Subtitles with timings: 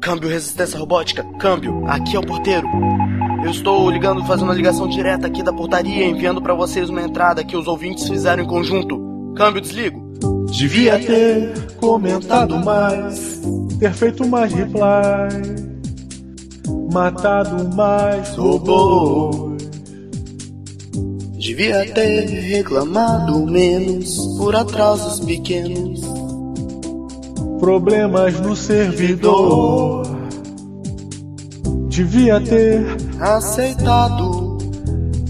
[0.00, 2.68] Câmbio resistência robótica, câmbio, aqui é o porteiro.
[3.44, 7.44] Eu estou ligando, fazendo uma ligação direta aqui da portaria, enviando para vocês uma entrada
[7.44, 9.00] que os ouvintes fizeram em conjunto.
[9.36, 10.02] Câmbio, desligo.
[10.50, 13.40] Devia ter comentado mais,
[13.78, 15.30] ter feito mais reply,
[16.92, 19.62] matado mais robôs.
[21.38, 26.13] Devia ter reclamado menos por atrasos pequenos.
[27.58, 30.04] Problemas no servidor.
[31.88, 32.84] Devia ter
[33.20, 34.58] Aceitado.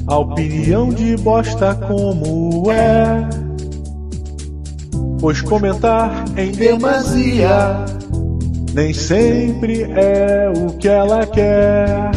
[0.07, 3.29] a opinião de bosta como é.
[5.21, 7.85] Pois comentar em demasia
[8.75, 12.11] nem sempre é o que ela quer.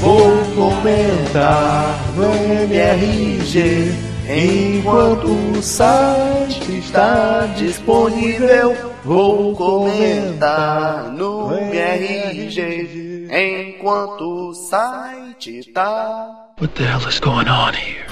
[0.00, 2.24] Vou comentar no
[2.64, 3.90] MRG
[4.28, 5.62] enquanto o
[6.62, 8.76] site está disponível.
[9.04, 16.30] Vou comentar no MRG enquanto o site tá.
[16.60, 18.06] What the hell is going on here?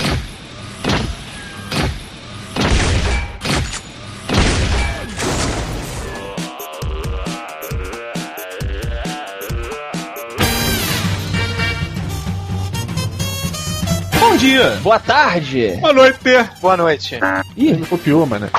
[14.18, 15.76] Bom dia, Boa tarde!
[15.80, 16.18] boa noite.
[16.60, 17.18] Boa noite.
[17.60, 18.48] Ih, Não copiou, mano.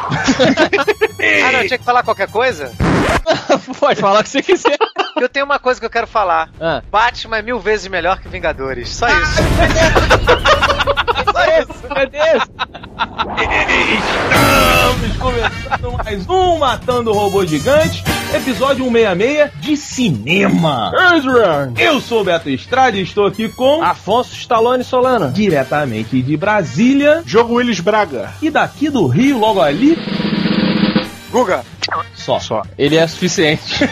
[1.44, 2.72] Ah, não, tinha que falar qualquer coisa?
[3.80, 4.76] pode falar o que você quiser.
[5.16, 6.50] Eu tenho uma coisa que eu quero falar.
[6.60, 6.82] Ah.
[6.90, 8.90] Batman é mil vezes melhor que Vingadores.
[8.90, 9.42] Só isso.
[11.32, 12.44] Só isso, meu Deus!
[13.02, 13.18] Estamos
[15.18, 20.92] começando mais um Matando Robô Gigante, episódio 166 de cinema.
[21.80, 25.32] Eu sou o Beto Estrada e estou aqui com, Afonso Stallone Solano.
[25.32, 28.34] diretamente de Brasília Jogo Willis Braga.
[28.40, 29.98] e daqui do Rio, logo ali,
[31.32, 31.66] Guga.
[32.14, 32.40] só.
[32.40, 32.62] Só.
[32.78, 33.80] Ele é suficiente.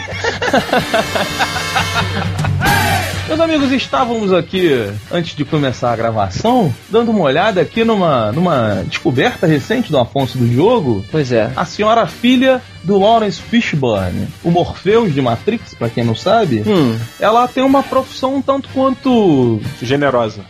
[3.30, 8.82] Meus amigos, estávamos aqui, antes de começar a gravação, dando uma olhada aqui numa, numa
[8.88, 11.04] descoberta recente do Afonso do Diogo.
[11.12, 11.48] Pois é.
[11.54, 16.98] A senhora filha do Lawrence Fishburne, o Morpheus de Matrix, pra quem não sabe, Hum,
[17.20, 20.40] ela tem uma profissão um tanto quanto Generosa.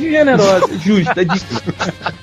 [0.00, 1.60] generosa, justa, digna.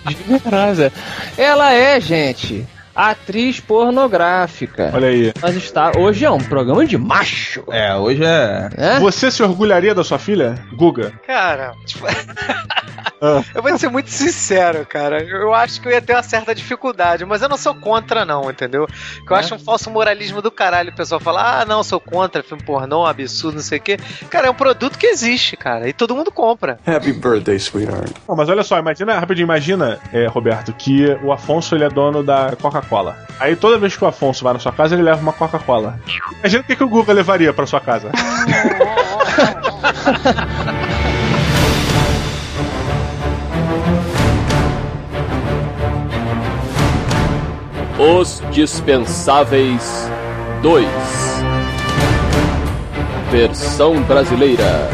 [0.09, 0.91] generosa.
[1.37, 2.65] Ela é, gente,
[2.95, 4.91] atriz pornográfica.
[4.93, 5.33] Olha aí.
[5.41, 5.91] Mas está.
[5.97, 7.63] Hoje é um programa de macho.
[7.71, 8.69] É, hoje é.
[8.77, 8.99] Né?
[8.99, 10.55] Você se orgulharia da sua filha?
[10.73, 11.13] Guga.
[11.25, 12.05] Cara, tipo.
[13.53, 15.21] eu vou ser muito sincero, cara.
[15.23, 18.49] Eu acho que eu ia ter uma certa dificuldade, mas eu não sou contra, não,
[18.49, 18.87] entendeu?
[19.25, 19.39] Que eu É?
[19.39, 23.05] acho um falso moralismo do caralho o pessoal falar, ah, não, sou contra filme pornô,
[23.05, 23.97] absurdo, não sei o quê.
[24.29, 26.79] Cara, é um produto que existe, cara, e todo mundo compra.
[26.85, 28.11] Happy birthday, sweetheart.
[28.27, 32.23] Não, mas olha só, imagina, rapidinho, imagina, é, Roberto, que o Afonso ele é dono
[32.23, 33.15] da Coca-Cola.
[33.39, 35.99] Aí toda vez que o Afonso vai na sua casa, ele leva uma Coca-Cola.
[36.39, 38.09] Imagina o que, que o Guga levaria pra sua casa.
[48.03, 50.09] Os Dispensáveis
[50.63, 50.87] 2
[53.29, 54.89] Versão brasileira.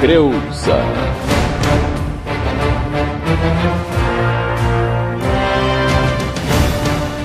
[0.00, 0.76] Creuza.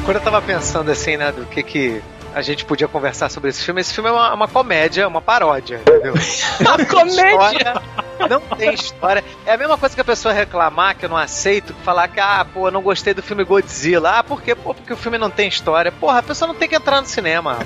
[0.05, 2.01] Quando eu tava pensando assim, né, do que que
[2.35, 5.77] a gente podia conversar sobre esse filme, esse filme é uma, uma comédia, uma paródia,
[5.77, 6.13] entendeu?
[6.59, 7.29] Uma comédia!
[7.29, 7.81] História,
[8.29, 9.23] não tem história.
[9.45, 12.45] É a mesma coisa que a pessoa reclamar, que eu não aceito, falar que, ah,
[12.53, 14.19] pô, eu não gostei do filme Godzilla.
[14.19, 14.53] Ah, por quê?
[14.53, 15.93] Pô, porque o filme não tem história.
[15.93, 17.59] Porra, a pessoa não tem que entrar no cinema.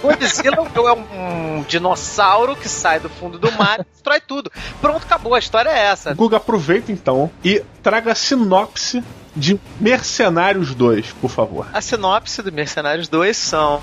[0.00, 4.50] Godzilla é um dinossauro que sai do fundo do mar e destrói tudo.
[4.80, 6.14] Pronto, acabou, a história é essa.
[6.14, 9.02] Guga, aproveita então e traga a sinopse
[9.36, 11.66] de Mercenários 2, por favor.
[11.72, 13.80] A sinopse do Mercenários 2 são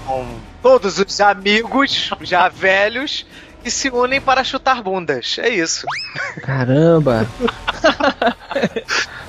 [0.61, 3.25] todos os amigos, já velhos,
[3.63, 5.37] que se unem para chutar bundas.
[5.39, 5.85] É isso.
[6.41, 7.27] Caramba!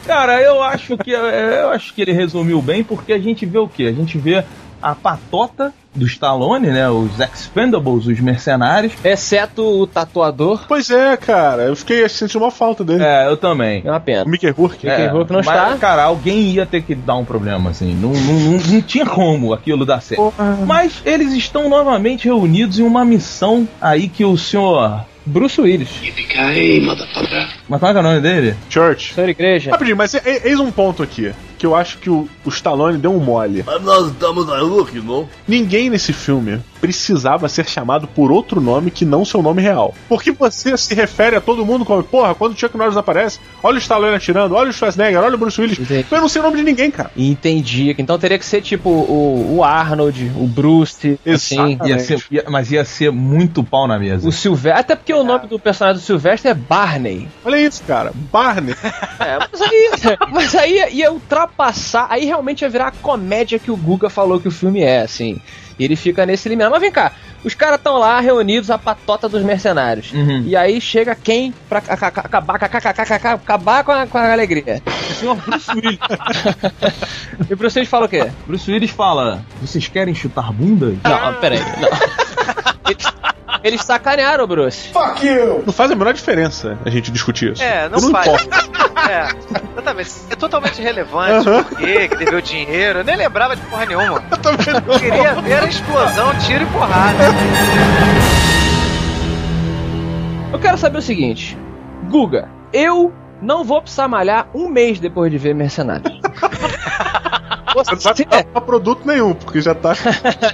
[0.06, 3.68] Cara, eu acho que eu acho que ele resumiu bem porque a gente vê o
[3.68, 3.84] quê?
[3.84, 4.44] A gente vê
[4.84, 6.90] a patota do Stallone, né?
[6.90, 8.92] Os Expendables, os mercenários.
[9.02, 10.66] Exceto o tatuador.
[10.68, 13.02] Pois é, cara, eu fiquei sentindo uma falta dele.
[13.02, 13.80] É, eu também.
[13.82, 14.24] É uma pena.
[14.24, 14.86] O Mickey Rourke.
[14.86, 15.78] Mickey Rourke não mas, está.
[15.78, 17.94] Cara, alguém ia ter que dar um problema, assim.
[17.94, 20.34] Não, não, não, não tinha como aquilo dar certo.
[20.66, 25.06] Mas eles estão novamente reunidos em uma missão aí que o senhor.
[25.26, 25.88] Bruce Willis.
[27.66, 28.54] Mas qual é que é o nome dele?
[28.68, 29.14] Church.
[29.14, 29.70] Senhor Igreja.
[29.70, 31.32] Rapidinho, mas eis um ponto aqui.
[31.64, 33.62] Que eu acho que o, o Stallone deu um mole.
[33.64, 35.26] Mas nós estamos aí, Luke, não?
[35.48, 39.94] Ninguém nesse filme precisava ser chamado por outro nome que não seu nome real.
[40.06, 43.76] Porque você se refere a todo mundo como, porra, quando o Chuck Norris aparece, olha
[43.76, 45.78] o Stallone atirando, olha o Schwarzenegger, olha o Bruce Willis.
[45.78, 46.06] Entendi.
[46.10, 47.10] Eu não sei o nome de ninguém, cara.
[47.16, 47.94] Entendi.
[47.96, 51.78] Então teria que ser tipo o, o Arnold, o Bruce, assim.
[51.86, 54.28] Ia ser, ia- mas ia ser muito pau na mesa.
[54.28, 54.80] O Silvestre.
[54.82, 57.26] Até porque o nome do personagem do Silvestre é Barney.
[57.42, 58.12] Olha isso, cara.
[58.30, 58.74] Barney.
[59.24, 59.90] É, mas aí,
[60.32, 61.12] mas aí ia, ia
[61.54, 62.06] ultrapassar.
[62.10, 65.40] Aí realmente ia virar a comédia que o Guga falou que o filme é, assim.
[65.78, 66.70] E ele fica nesse limiar.
[66.70, 67.12] Mas vem cá,
[67.42, 70.12] os caras estão lá reunidos, a patota dos mercenários.
[70.12, 70.44] Uhum.
[70.46, 73.82] E aí chega quem pra ca- ca- ca- acabar, ca- ca- ca- ca- ca- acabar
[73.84, 74.80] com a, com a alegria?
[74.86, 75.98] O senhor Bruce Willis.
[77.50, 78.30] E o Bruce Willis fala o quê?
[78.46, 80.96] Bruce Willis fala: Vocês querem chutar bundas?
[81.02, 81.58] Não, peraí.
[81.58, 82.90] Não.
[82.90, 83.04] Eles,
[83.64, 84.90] eles sacanearam o Bruce.
[85.64, 87.62] Não faz a menor diferença a gente discutir isso.
[87.62, 88.28] É, não, Eu faz.
[89.04, 89.28] É,
[89.74, 90.10] exatamente.
[90.30, 91.44] É totalmente irrelevante.
[91.44, 92.08] Por quê?
[92.08, 93.00] Que deveu dinheiro.
[93.00, 94.22] Eu nem lembrava de porra nenhuma.
[94.88, 97.24] Eu queria ver a explosão, tiro e porrada.
[100.52, 101.58] Eu quero saber o seguinte:
[102.08, 103.12] Guga, eu
[103.42, 106.04] não vou precisar malhar um mês depois de ver Mercenário.
[107.74, 109.94] Você não vai pra produto nenhum, porque já tá.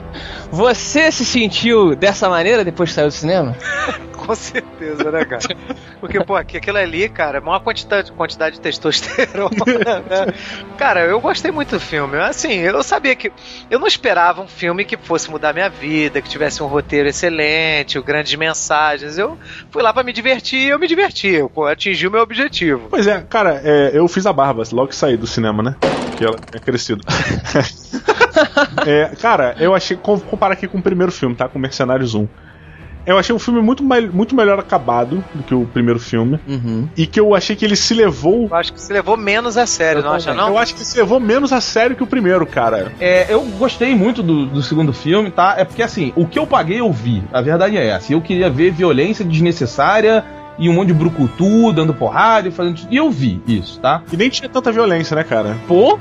[0.51, 3.55] você se sentiu dessa maneira depois que saiu do cinema?
[4.31, 5.43] Com certeza, né, cara?
[5.99, 9.51] Porque, pô, aquilo ali, cara, é uma quantidade, quantidade de testosterona,
[10.09, 10.35] né?
[10.79, 12.17] Cara, eu gostei muito do filme.
[12.17, 13.33] Assim, eu sabia que.
[13.69, 18.01] Eu não esperava um filme que fosse mudar minha vida, que tivesse um roteiro excelente,
[18.01, 19.19] grandes mensagens.
[19.19, 19.37] Eu
[19.69, 21.27] fui lá pra me divertir e eu me diverti.
[21.29, 22.87] Eu atingi o meu objetivo.
[22.89, 25.75] Pois é, cara, é, eu fiz a barba logo que saí do cinema, né?
[26.17, 27.03] Que ela é crescido.
[28.87, 29.97] É, cara, eu achei.
[29.97, 31.49] com- Comparar aqui com o primeiro filme, tá?
[31.49, 32.27] Com Mercenários 1.
[33.07, 36.39] Eu achei um filme muito, muito melhor acabado do que o primeiro filme.
[36.47, 36.89] Uhum.
[36.97, 38.47] E que eu achei que ele se levou.
[38.51, 40.49] Eu acho que se levou menos a sério, Eu não acha, não?
[40.49, 42.93] Eu acho que se levou menos a sério que o primeiro, cara.
[43.01, 45.55] É, eu gostei muito do, do segundo filme, tá?
[45.57, 47.23] É porque assim, o que eu paguei eu vi.
[47.33, 48.13] A verdade é essa.
[48.13, 50.25] Eu queria ver violência desnecessária
[50.61, 52.81] e um monte de brucutu dando porrada e fazendo.
[52.91, 54.03] E eu vi isso, tá?
[54.13, 55.57] E nem tinha tanta violência, né, cara?
[55.67, 55.99] Pô?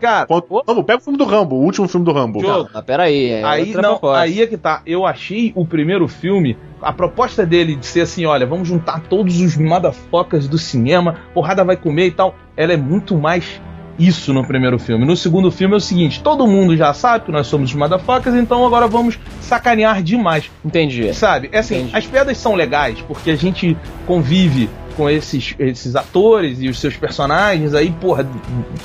[0.00, 2.40] Cara, Quanto- Vamos, pega o filme do Rambo, o último filme do Rambo.
[2.40, 2.70] Jogo.
[2.72, 4.18] Mas peraí, é aí não, proposta.
[4.20, 4.80] aí é que tá.
[4.86, 9.40] Eu achei o primeiro filme, a proposta dele de ser assim, olha, vamos juntar todos
[9.40, 12.34] os motherfuckers do cinema, porrada vai comer e tal.
[12.56, 13.60] Ela é muito mais
[13.98, 15.04] isso no primeiro filme.
[15.04, 18.36] No segundo filme é o seguinte, todo mundo já sabe que nós somos os motherfuckers,
[18.36, 20.50] então agora vamos sacanear demais.
[20.64, 21.12] Entendi.
[21.14, 21.48] Sabe?
[21.52, 21.96] É assim, Entendi.
[21.96, 23.76] as piadas são legais porque a gente
[24.06, 28.26] convive com esses, esses atores e os seus personagens aí, porra,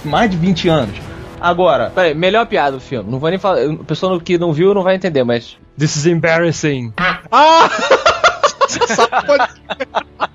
[0.04, 0.96] mais de 20 anos.
[1.40, 3.10] Agora, Peraí, melhor piada do filme.
[3.10, 3.62] Não vou nem falar.
[3.64, 5.58] A pessoa que não viu não vai entender, mas.
[5.76, 6.94] This is embarrassing.
[7.32, 7.68] Ah!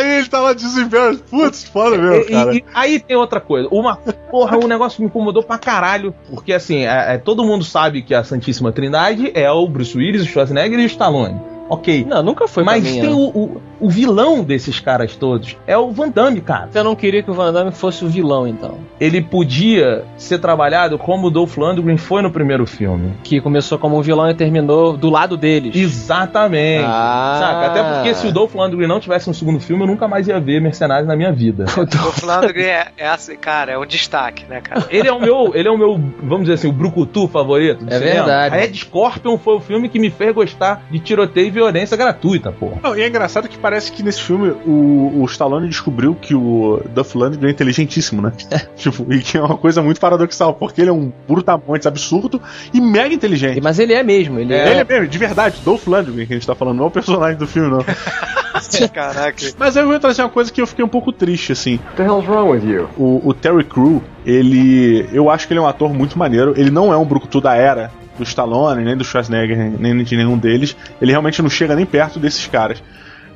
[0.00, 1.18] ele tava desesperado.
[1.30, 2.54] Putz, foda mesmo, cara.
[2.54, 3.68] e- e aí tem outra coisa.
[3.70, 3.96] Uma
[4.30, 6.14] porra, um negócio que me incomodou pra caralho.
[6.30, 10.22] Porque assim, é- é, todo mundo sabe que a Santíssima Trindade é o Bruce Willis,
[10.22, 11.40] o Schwarzenegger e o Stallone.
[11.68, 12.04] Ok.
[12.08, 13.14] Não, nunca foi Mas pra mim, tem né?
[13.14, 15.56] o, o, o vilão desses caras todos.
[15.66, 16.68] É o Van Damme, cara.
[16.70, 18.78] Você não queria que o Van Damme fosse o vilão, então.
[19.00, 23.12] Ele podia ser trabalhado como o Dolph Lundgren foi no primeiro filme.
[23.22, 25.74] Que começou como um vilão e terminou do lado deles.
[25.76, 26.84] Exatamente.
[26.86, 27.38] Ah.
[27.40, 27.66] Saca?
[27.66, 30.40] Até porque se o Dolph Lundgren não tivesse no segundo filme, eu nunca mais ia
[30.40, 31.64] ver Mercenários na minha vida.
[32.08, 34.86] O Flandre é, é assim, cara, é um destaque, né, cara?
[34.88, 37.98] Ele é o meu, ele é o meu, vamos dizer assim, o brucutu favorito É
[37.98, 38.14] cinema.
[38.14, 38.54] verdade.
[38.54, 42.50] A Ed Scorpion foi o filme que me fez gostar de tiroteio e violência gratuita,
[42.52, 42.76] porra.
[42.82, 46.80] Não, e é engraçado que parece que nesse filme o, o Stallone descobriu que o
[46.94, 48.32] Duff Lundgren é inteligentíssimo, né?
[48.74, 52.40] tipo, e que é uma coisa muito paradoxal, porque ele é um brutamontes absurdo
[52.72, 53.60] e mega inteligente.
[53.60, 54.70] Mas ele é mesmo, ele é.
[54.70, 56.90] Ele é mesmo, de verdade, Dolph Lundgren que a gente tá falando, não é o
[56.90, 57.84] personagem do filme, não.
[58.92, 59.36] Caraca.
[59.58, 61.74] Mas aí eu vou trazer uma coisa que eu fiquei um pouco triste, assim.
[61.74, 62.88] What the hell's wrong with you?
[62.96, 65.06] O, o Terry Crew, ele.
[65.12, 66.54] Eu acho que ele é um ator muito maneiro.
[66.56, 70.36] Ele não é um brucutu da era do Stallone, nem do Schwarzenegger, nem de nenhum
[70.36, 70.74] deles.
[71.00, 72.82] Ele realmente não chega nem perto desses caras.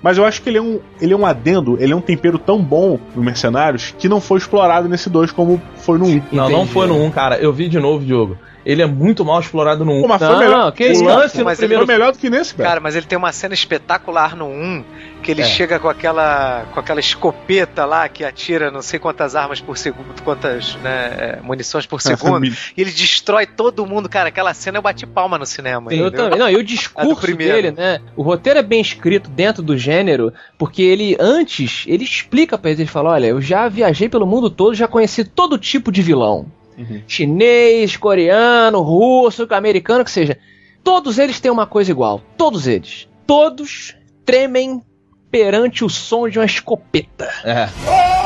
[0.02, 2.38] Mas eu acho que ele é um, ele é um adendo, ele é um tempero
[2.38, 6.08] tão bom no Mercenários que não foi explorado nesse 2 como foi no 1.
[6.08, 6.22] Um.
[6.32, 7.36] Não, não foi no 1, cara.
[7.36, 8.36] Eu vi de novo, Diogo.
[8.64, 10.02] Ele é muito mal explorado no 1.
[10.02, 10.72] Pô, mas foi Não, melhor.
[10.72, 11.38] que o isso, lance cara.
[11.38, 12.68] no Mas ele primeiro foi melhor do que nesse, velho.
[12.68, 14.84] Cara, mas ele tem uma cena espetacular no 1,
[15.22, 15.44] que ele É.
[15.44, 20.20] chega com aquela com aquela escopeta lá que atira não sei quantas armas por segundo,
[20.22, 24.28] quantas né, é, munições por segundo, e ele destrói todo mundo, cara.
[24.28, 25.92] Aquela cena eu bati palma no cinema.
[25.92, 26.24] Eu entendeu?
[26.24, 26.38] também.
[26.38, 27.54] Não, e o discurso primeiro.
[27.54, 28.00] dele, né?
[28.16, 32.80] O roteiro é bem escrito dentro do gênero, porque ele antes, ele explica pra eles,
[32.80, 36.46] ele fala, olha, eu já viajei pelo mundo todo, já conheci todo tipo de vilão.
[36.88, 37.02] Uhum.
[37.06, 40.38] Chinês, coreano, russo, americano, que seja.
[40.82, 42.20] Todos eles têm uma coisa igual.
[42.36, 43.08] Todos eles.
[43.26, 44.82] Todos tremem
[45.30, 47.30] perante o som de uma escopeta.
[47.44, 48.21] É.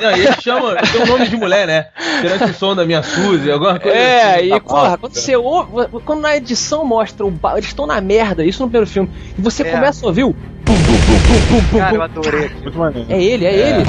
[0.00, 1.86] Não, e ele chama, tem um nome de mulher, né?
[2.20, 4.54] Tirante o som da minha Suzy, alguma coisa É, assim.
[4.54, 5.70] e porra, quando você ouve,
[6.04, 9.40] quando na edição mostra o ba- eles estão na merda, isso no primeiro filme, e
[9.40, 9.70] você É.
[9.70, 12.04] começa a ouvir o pum, pum, pum, pum, pum, pum, Cara, eu pum.
[12.04, 12.50] adorei.
[12.62, 13.06] Muito maneiro.
[13.12, 13.68] É ele, é, É.
[13.70, 13.86] ele.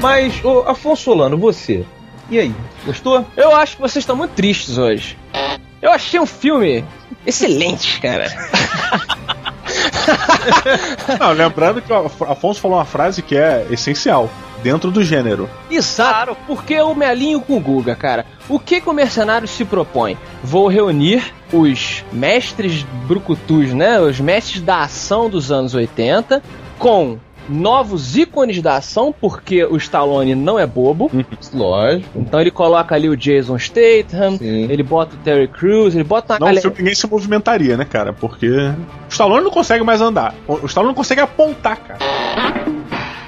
[0.00, 1.84] Mas, ô, Afonso Solano, você,
[2.28, 2.52] e aí,
[2.84, 3.24] gostou?
[3.36, 5.16] Eu acho que vocês estão muito tristes hoje.
[5.82, 6.84] Eu achei um filme
[7.26, 8.28] excelente, cara.
[11.18, 14.30] Não, lembrando que o Af- Afonso falou uma frase que é essencial.
[14.62, 15.50] Dentro do gênero.
[15.68, 18.24] Exato, porque eu me alinho com o Guga, cara.
[18.48, 20.16] O que, que o mercenário se propõe?
[20.40, 23.98] Vou reunir os mestres brucutus, né?
[24.00, 26.40] Os mestres da ação dos anos 80
[26.78, 27.18] com
[27.48, 31.10] novos ícones da ação, porque o Stallone não é bobo.
[31.52, 32.18] Lógico.
[32.18, 34.70] Então ele coloca ali o Jason Statham, Sim.
[34.70, 36.72] ele bota o Terry Crews, ele bota Não, galera.
[36.76, 38.12] ninguém se movimentaria, né, cara?
[38.12, 38.76] Porque o
[39.08, 40.34] Stallone não consegue mais andar.
[40.46, 41.98] O Stallone não consegue apontar, cara.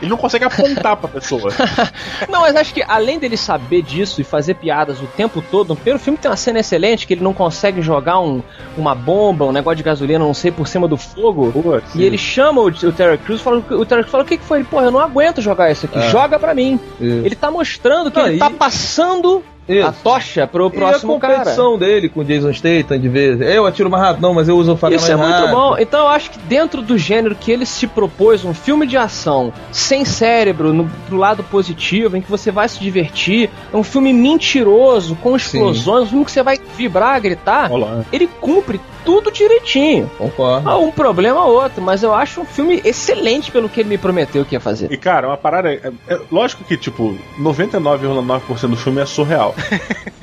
[0.05, 1.51] Ele não consegue apontar pra pessoa.
[2.29, 5.77] Não, mas acho que além dele saber disso e fazer piadas o tempo todo, no
[5.77, 8.43] primeiro filme tem uma cena excelente que ele não consegue jogar um,
[8.77, 11.51] uma bomba, um negócio de gasolina, não sei, por cima do fogo.
[11.53, 14.37] Pô, E ele chama o, o Terry Crews fala, o Terry Crews fala: O que,
[14.39, 14.59] que foi?
[14.59, 16.09] Ele, porra, eu não aguento jogar isso aqui, É.
[16.11, 16.79] joga pra mim.
[17.01, 17.25] Isso.
[17.27, 19.87] Ele tá mostrando que Não, ele e- tá passando Isso.
[19.87, 21.35] a tocha pro E próximo a cara.
[21.39, 23.41] competição dele com o Jason Statham de vez.
[23.41, 25.57] Eu atiro mais rápido, não, mas eu uso o faca Isso é mais muito rápido.
[25.57, 25.77] bom.
[25.79, 29.53] Então eu acho que dentro do gênero que ele se propôs, um filme de ação,
[29.73, 34.13] sem cérebro, no, pro lado positivo, em que você vai se divertir, é um filme
[34.13, 38.05] mentiroso, com explosões, um filme que você vai vibrar, gritar, Olha lá.
[38.13, 40.11] ele cumpre tudo direitinho.
[40.19, 40.69] Concordo.
[40.69, 43.99] Ah, Um problema ou outro, mas eu acho um filme excelente pelo que ele me
[43.99, 44.91] prometeu que ia fazer.
[44.93, 45.73] E, cara, uma parada.
[45.73, 49.55] É, é- lógico que, tipo, 99,9% do filme é surreal.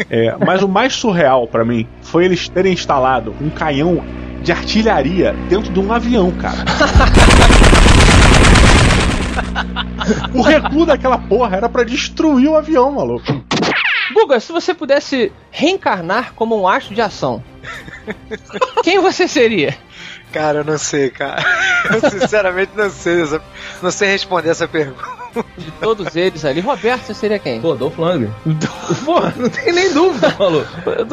[0.09, 4.03] É, mas o mais surreal pra mim foi eles terem instalado um canhão
[4.41, 6.57] de artilharia dentro de um avião, cara.
[10.33, 13.41] o recuo daquela porra era pra destruir o avião, maluco.
[14.13, 17.43] Guga, se você pudesse reencarnar como um astro de ação,
[18.83, 19.77] quem você seria?
[20.31, 21.43] Cara, eu não sei, cara.
[21.91, 23.23] Eu sinceramente não sei.
[23.81, 25.03] Não sei responder essa pergunta.
[25.57, 27.61] De todos eles ali, Roberto, você seria quem?
[27.61, 28.31] Pô, Dolph Lundgren.
[29.05, 30.29] Pô, não tem nem dúvida,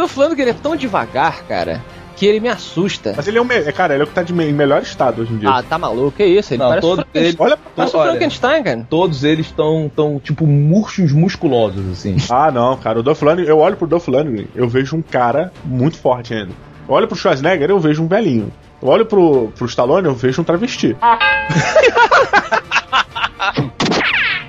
[0.09, 1.83] falando que ele é tão devagar, cara,
[2.19, 3.15] que ele me assusta.
[3.17, 3.61] Mas ele é o me...
[3.73, 5.49] cara, ele é o que tá de me- em melhor estado hoje em dia.
[5.51, 6.53] Ah, tá maluco, que isso?
[6.53, 7.29] Ele Não, parece todo o Frankenstein.
[7.29, 8.11] ele- Olha pra Parece o olha.
[8.11, 8.87] Frankenstein, cara.
[8.91, 12.17] Todos eles estão, tão, tipo, murchos musculosos, assim.
[12.29, 12.99] Ah, não, cara.
[12.99, 16.51] O Dolph Lundgren, eu olho pro Dolph Lundgren, eu vejo um cara muito forte ainda.
[16.89, 18.53] Eu olho pro Schwarzenegger, eu vejo um velhinho.
[18.83, 20.97] Eu olho pro, pro Stallone, eu vejo um travesti.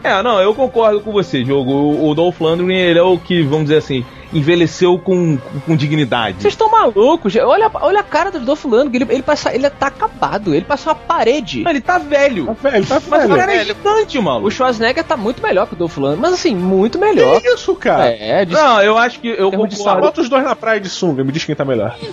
[0.04, 1.72] É, não, eu concordo com você, jogo.
[1.72, 5.76] O, o Dolph Lundgren, ele é o que, vamos dizer assim, envelheceu com, com, com
[5.76, 6.42] dignidade.
[6.42, 7.36] Vocês estão malucos?
[7.36, 9.04] Olha, olha a cara do Dolph Lundgren.
[9.04, 10.54] Ele, ele, passa, ele tá acabado.
[10.56, 11.64] Ele passa uma parede.
[11.64, 12.46] Não, ele tá velho.
[12.46, 13.40] Tá velho, tá Mas o velho.
[13.40, 13.76] cara é velho.
[13.76, 14.52] gigante, O maluco.
[14.52, 16.22] Schwarzenegger tá muito melhor que o Dolph Lundgren.
[16.22, 17.42] Mas assim, muito melhor.
[17.42, 18.10] Que isso, cara?
[18.10, 20.02] É, de Não, eu acho que eu concordo.
[20.02, 21.96] Bota os dois na praia de sunga, me diz quem tá melhor.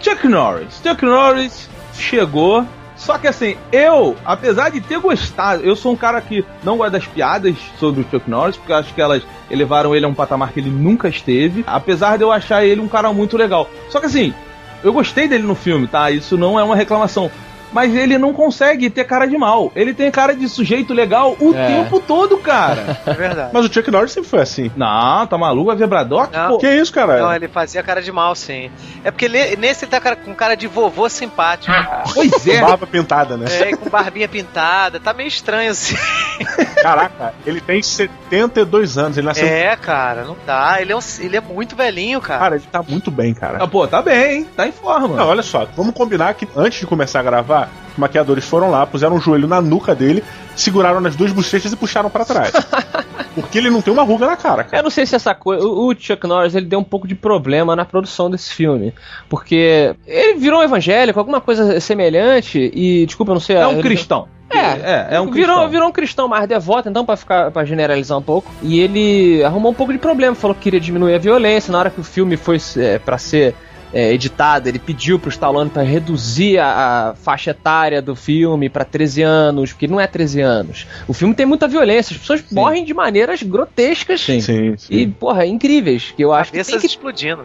[0.00, 0.80] Chuck Norris.
[0.82, 2.64] Chuck Norris chegou.
[3.06, 6.90] Só que assim, eu, apesar de ter gostado, eu sou um cara que não gosta
[6.90, 10.14] das piadas sobre o Chuck Norris, porque eu acho que elas elevaram ele a um
[10.14, 11.62] patamar que ele nunca esteve.
[11.68, 13.70] Apesar de eu achar ele um cara muito legal.
[13.90, 14.34] Só que assim,
[14.82, 16.10] eu gostei dele no filme, tá?
[16.10, 17.30] Isso não é uma reclamação.
[17.76, 19.70] Mas ele não consegue ter cara de mal.
[19.76, 21.66] Ele tem cara de sujeito legal o É.
[21.66, 22.96] tempo todo, cara.
[23.06, 23.50] É verdade.
[23.52, 24.70] Mas o Chuck Norris sempre foi assim.
[24.74, 25.70] não, tá maluco?
[25.70, 26.28] É vibrador?
[26.58, 27.20] Que isso, cara?
[27.20, 28.70] Não, ele fazia cara de mal, sim.
[29.04, 31.70] É porque ele- nesse ele tá cara- com cara de vovô simpático.
[32.14, 32.60] Pois é.
[32.62, 33.44] Barba pintada, né?
[33.50, 34.98] É, com barbinha pintada.
[34.98, 35.94] Tá meio estranho assim.
[36.82, 39.46] Caraca, ele tem 72 anos, ele nasceu.
[39.46, 40.80] É, cara, não dá.
[40.80, 42.40] Ele é, um- ele é muito velhinho, cara.
[42.40, 43.58] Cara, ele tá muito bem, cara.
[43.60, 44.48] Ah, pô, tá bem, hein?
[44.56, 45.16] Tá em forma.
[45.16, 48.86] Não, olha só, vamos combinar que antes de começar a gravar, os maquiadores foram lá,
[48.86, 50.22] puseram um joelho na nuca dele,
[50.54, 52.52] seguraram nas duas bochechas e puxaram pra trás.
[53.34, 54.78] Porque ele não tem uma ruga na cara, cara.
[54.78, 55.62] Eu não sei se essa coisa.
[55.62, 58.94] O o Chuck Norris ele deu um pouco de problema na produção desse filme.
[59.28, 63.04] Porque ele virou um evangélico, alguma coisa semelhante, e.
[63.04, 63.56] Desculpa, eu não sei.
[63.56, 64.26] É um cristão.
[64.48, 65.68] É, é, é um virou, cristão.
[65.68, 68.50] virou um cristão mais devoto, então, pra ficar para generalizar um pouco.
[68.62, 71.70] E ele arrumou um pouco de problema, falou que queria diminuir a violência.
[71.70, 73.54] Na hora que o filme foi é, para ser
[73.92, 78.84] é, editado, ele pediu pro Stallone para reduzir a, a faixa etária do filme pra
[78.84, 80.86] 13 anos, porque não é 13 anos.
[81.06, 84.20] O filme tem muita violência, as pessoas morrem de maneiras grotescas.
[84.20, 84.40] Sim.
[84.40, 84.94] Sim, sim.
[84.94, 86.12] E, porra, incríveis.
[86.16, 87.42] Que eu acho que tem Cabeças que explodindo.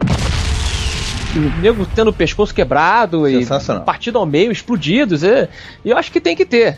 [1.36, 3.46] o nego tendo o pescoço quebrado e
[3.84, 5.22] partido ao meio, explodidos.
[5.24, 5.48] é.
[5.84, 6.74] E eu acho que tem que ter.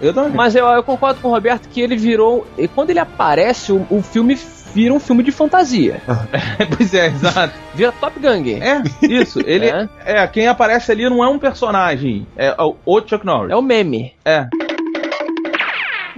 [0.00, 0.32] Eu também.
[0.32, 2.46] Mas eu, eu concordo com o Roberto que ele virou.
[2.56, 4.36] E quando ele aparece, o, o filme
[4.74, 6.00] vira um filme de fantasia.
[6.76, 7.54] pois é, exato.
[7.74, 8.28] Vira Top Gun.
[8.62, 9.40] É, isso.
[9.44, 9.88] Ele É.
[10.04, 10.26] é.
[10.26, 13.50] quem aparece ali não é um personagem, é o, o Chuck Norris.
[13.50, 14.12] É o meme.
[14.24, 14.46] É.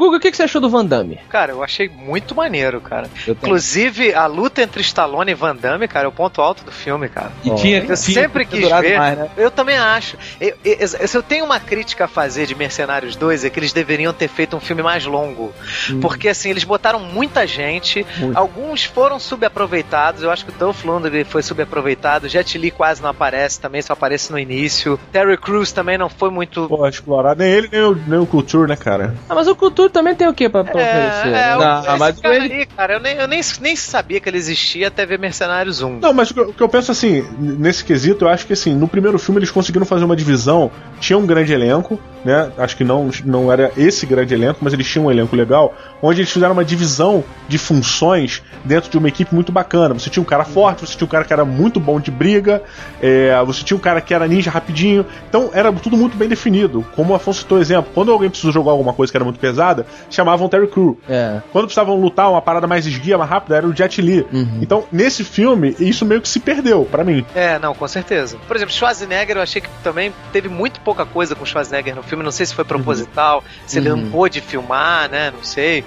[0.00, 1.18] Guga, o que, que você achou do Van Damme?
[1.28, 3.08] Cara, eu achei muito maneiro, cara.
[3.28, 7.08] Inclusive, a luta entre Stallone e Van Damme, cara, é o ponto alto do filme,
[7.08, 7.30] cara.
[7.44, 8.98] E tinha, Eu tinha sempre que ter quis ver.
[8.98, 9.28] mais, né?
[9.36, 10.16] Eu também acho.
[10.40, 13.72] Eu, eu- se eu tenho uma crítica a fazer de Mercenários 2, é que eles
[13.72, 15.52] deveriam ter feito um filme mais longo.
[16.00, 18.38] Porque, assim, eles botaram muita gente, Muito.
[18.38, 20.22] alguns foram subaproveitados.
[20.22, 22.28] Eu acho que o Dolph Lundgren foi subaproveitado.
[22.28, 24.98] Jet Li quase não aparece também, só aparece no início.
[25.12, 26.66] Terry Crews também não foi muito.
[26.68, 27.40] Pô, explorado.
[27.42, 29.14] Nem ele, nem o, nem o Culture, né, cara?
[29.28, 31.28] Ah, mas o Cultura também tem o que pra, pra oferecer?
[31.28, 31.52] É, né?
[31.52, 34.38] é, Não, mas cara ele- aí, cara, eu nem, eu nem, nem sabia que ele
[34.38, 35.98] existia até ver Mercenários 1.
[36.00, 38.52] Não, mas o que, eu- o que eu penso assim, nesse quesito, eu acho que
[38.52, 40.70] assim, no primeiro filme eles conseguiram fazer uma divisão,
[41.00, 42.50] tinha um grande elenco, né?
[42.58, 46.20] Acho que não, não era esse grande elenco, mas eles tinham um elenco legal, onde
[46.20, 49.94] eles fizeram uma divisão de funções dentro de uma equipe muito bacana.
[49.94, 52.62] Você tinha um cara forte, você tinha um cara que era muito bom de briga,
[53.02, 55.04] é, você tinha um cara que era ninja rapidinho.
[55.28, 56.84] Então era tudo muito bem definido.
[56.94, 59.86] Como o Afonso citou exemplo, quando alguém precisou jogar alguma coisa que era muito pesada,
[60.10, 60.98] chamavam Terry Crew.
[61.08, 61.40] É.
[61.52, 64.26] Quando precisavam lutar uma parada mais esguia, mais rápida, era o Jet Li.
[64.32, 64.58] Uhum.
[64.60, 67.24] Então, nesse filme, isso meio que se perdeu, pra mim.
[67.34, 68.36] É, não, com certeza.
[68.46, 72.22] Por exemplo, Schwarzenegger, eu achei que também teve muito pouca coisa com Schwarzenegger no filme.
[72.24, 74.10] Não sei se foi proposital, se ele não Uhum.
[74.10, 75.32] pôde filmar, né?
[75.34, 75.84] Não sei.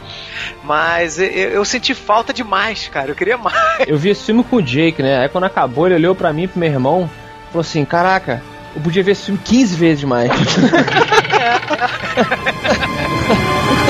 [0.64, 3.12] Mas eu, eu senti falta demais, cara.
[3.12, 3.56] Eu queria mais.
[3.88, 5.20] Eu vi esse filme com o Jake, né?
[5.20, 7.10] Aí quando acabou, ele olhou pra mim e pro meu irmão
[7.52, 8.42] falou assim: Caraca,
[8.76, 10.32] eu podia ver esse filme 15 vezes mais.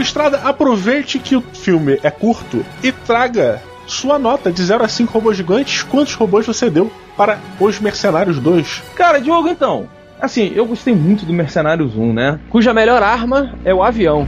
[0.00, 4.88] Duque Estrada, aproveite que o filme é curto e traga sua nota de 0 a
[4.88, 5.82] 5 robôs gigantes.
[5.82, 8.82] Quantos robôs você deu para Os Mercenários 2?
[8.94, 9.86] Cara, Diogo, então.
[10.18, 12.40] Assim, eu gostei muito do Mercenários 1, né?
[12.48, 14.26] Cuja melhor arma é o avião.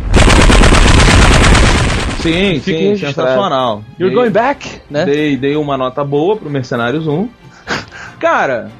[2.21, 3.83] Sim, sim, sensacional.
[3.99, 5.07] You're Dei- going back, né?
[5.07, 7.29] Dei, dei uma nota boa pro Mercenários 1.
[8.21, 8.71] Cara,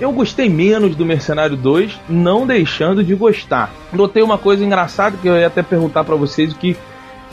[0.00, 3.72] eu gostei menos do Mercenário 2, não deixando de gostar.
[3.92, 6.76] Notei uma coisa engraçada que eu ia até perguntar pra vocês o que.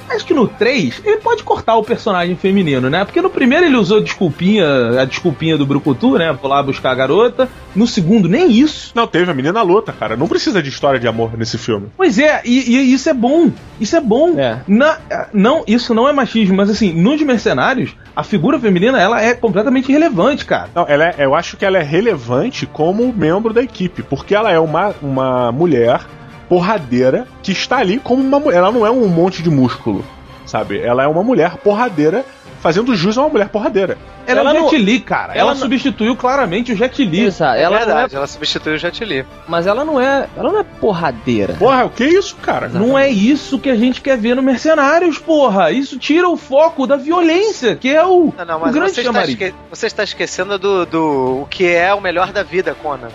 [0.10, 3.04] Acho que no 3 ele pode cortar o personagem feminino, né?
[3.04, 6.32] Porque no primeiro ele usou desculpinha, a desculpinha do Brucutu, né?
[6.40, 7.50] Vou lá buscar a garota.
[7.76, 8.92] No segundo, nem isso.
[8.96, 10.16] Não, teve a menina luta, cara.
[10.16, 11.88] Não precisa de história de amor nesse filme.
[11.98, 13.52] Pois é, e, e isso é bom.
[13.80, 14.40] Isso é bom.
[14.40, 14.60] É.
[14.68, 14.98] Na-
[15.34, 19.90] não, isso não é machismo, mas assim, nos mercenários, a figura feminina ela é completamente
[19.90, 20.70] irrelevante, cara.
[20.74, 24.52] Não, ela é- eu acho que ela é relevante como membro da equipe, porque ela
[24.52, 26.00] é uma, uma mulher
[26.48, 28.58] porradeira que está ali como uma mulher.
[28.58, 30.04] Ela não é um monte de músculo,
[30.46, 30.80] sabe?
[30.80, 32.26] Ela é uma mulher porradeira
[32.66, 33.96] fazendo jus a uma mulher porradeira.
[34.26, 35.34] Ela, Ela é o não- Jet Li, cara.
[35.34, 37.26] Ela, ela não- substituiu claramente o Jet Li.
[37.26, 37.58] Exato.
[37.58, 39.24] É Ela não é, verdade, ela substituiu o Jet Li.
[39.48, 40.28] mas ela não é.
[40.36, 41.54] Ela não é porradeira.
[41.54, 42.68] Porra, o que é isso, cara?
[42.68, 45.72] Não é isso que a gente quer ver no Mercenários, porra.
[45.72, 49.02] Isso tira o foco da violência, que é o, Não, não, o mas grande você
[49.02, 49.54] está, esque...
[49.70, 53.10] você está esquecendo do, do o que é o melhor da vida, Conan.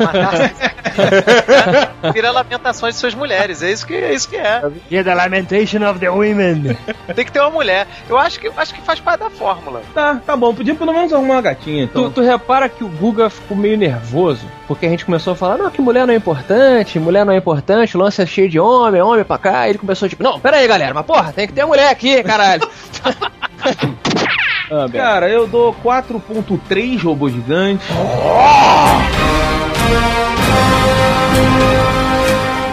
[0.00, 0.52] Matar...
[2.12, 4.14] Vira lamentações de suas mulheres, é isso que é.
[4.14, 4.62] Isso que é.
[4.90, 6.76] Yeah, the lamentation of the women.
[7.14, 7.86] Tem que ter uma mulher.
[8.08, 9.82] Eu acho que, acho que faz parte da fórmula.
[9.92, 10.54] Tá, tá bom.
[10.54, 12.04] Podia pelo menos arrumar uma gatinha, então.
[12.04, 15.56] Tu, tu repara que o Guga ficou meio nervoso, porque a gente começou a falar,
[15.58, 18.58] não, que mulher não é importante, mulher não é importante, o lance é cheio de
[18.58, 21.46] homem, homem pra cá, e ele começou tipo, não, pera aí, galera, mas porra, tem
[21.46, 22.68] que ter mulher aqui, caralho.
[24.70, 24.86] ah.
[24.92, 27.86] Cara, eu dou 4.3 robôs gigantes.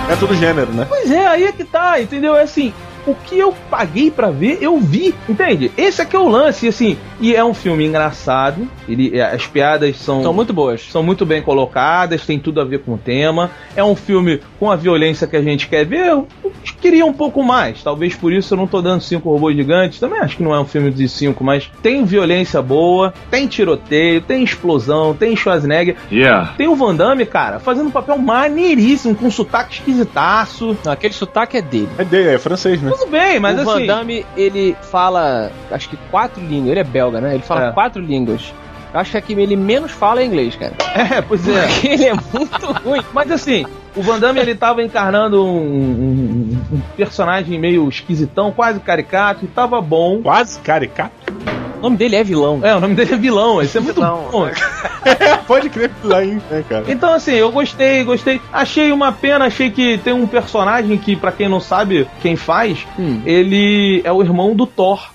[0.09, 0.85] É tudo gênero, né?
[0.89, 2.35] Pois é, aí é que tá, entendeu?
[2.35, 2.73] É assim,
[3.05, 5.71] o que eu paguei pra ver, eu vi, entende?
[5.77, 9.97] Esse aqui é o lance, assim, e é um filme engraçado, ele, é, as piadas
[9.97, 10.81] são, São muito boas.
[10.91, 13.51] são muito bem colocadas, tem tudo a ver com o tema.
[13.75, 16.07] É um filme com a violência que a gente quer ver.
[16.07, 16.27] Eu
[16.81, 17.81] queria um pouco mais.
[17.83, 19.99] Talvez por isso eu não tô dando cinco robôs gigantes.
[19.99, 24.21] Também acho que não é um filme de cinco, mas tem violência boa, tem tiroteio,
[24.21, 25.95] tem explosão, tem Schwarzenegger.
[26.11, 26.53] Yeah.
[26.57, 30.77] Tem o Van Damme, cara, fazendo um papel maneiríssimo, com um sotaque esquisitaço.
[30.83, 31.89] Não, aquele sotaque é dele.
[31.97, 32.90] É, de- é francês, né?
[32.97, 33.85] Tudo bem, mas o assim.
[33.85, 37.33] Van Damme, ele fala, acho que quatro línguas, ele é belga, né?
[37.33, 37.71] Ele fala É.
[37.71, 38.53] quatro línguas.
[38.93, 40.73] Eu acho que a que ele menos fala é inglês, cara.
[41.15, 41.65] É, pois é.
[41.67, 43.01] Porque ele é muito ruim.
[43.13, 48.79] Mas assim, o Van Damme ele tava encarnando um, um- um personagem meio esquisitão, quase
[48.81, 50.21] caricato, e tava bom.
[50.21, 51.11] Quase caricato.
[51.81, 52.59] O nome dele é vilão.
[52.61, 54.45] É, o nome dele é vilão, esse é muito Vilão, bom.
[54.45, 54.53] né?
[55.47, 56.85] Pode crer que lá, hein, né, cara?
[56.87, 58.39] Então, assim, eu gostei, gostei.
[58.53, 62.85] Achei uma pena, achei que tem um personagem que, pra quem não sabe quem faz,
[62.99, 63.23] Hum.
[63.25, 65.09] ele é o irmão do Thor.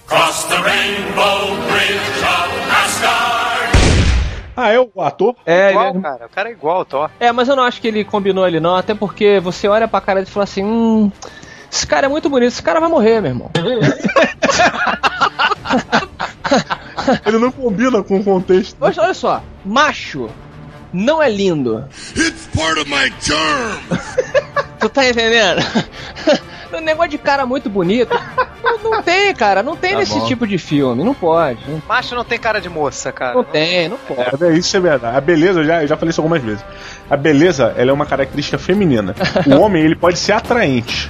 [4.57, 5.37] Ah, é o ator?
[5.45, 6.27] É, igual, ele é- cara.
[6.27, 7.11] O cara é igual ao Thor.
[7.21, 10.01] É, mas eu não acho que ele combinou ali não, até porque você olha pra
[10.01, 11.13] cara dele e fala assim, hum,
[11.71, 13.51] esse cara é muito bonito, esse cara vai morrer, meu irmão.
[17.27, 18.77] Ele não combina com o contexto.
[18.81, 20.29] Mas olha só, macho
[20.93, 21.85] não é lindo.
[24.79, 25.61] Tu tá entendendo?
[26.73, 28.15] O negócio de cara muito bonito.
[28.63, 29.63] Não, não tem, cara.
[29.63, 30.27] Não tem Tá nesse bom.
[30.27, 31.03] tipo de filme.
[31.05, 31.59] Não pode.
[31.69, 33.35] Não, Macho não tem cara de moça, cara.
[33.35, 34.45] não tem, não pode.
[34.45, 35.17] É, isso é verdade.
[35.17, 36.65] A beleza, eu já, eu já falei isso algumas vezes.
[37.11, 39.15] A beleza, ela é uma característica feminina.
[39.47, 41.09] O homem, ele pode ser atraente.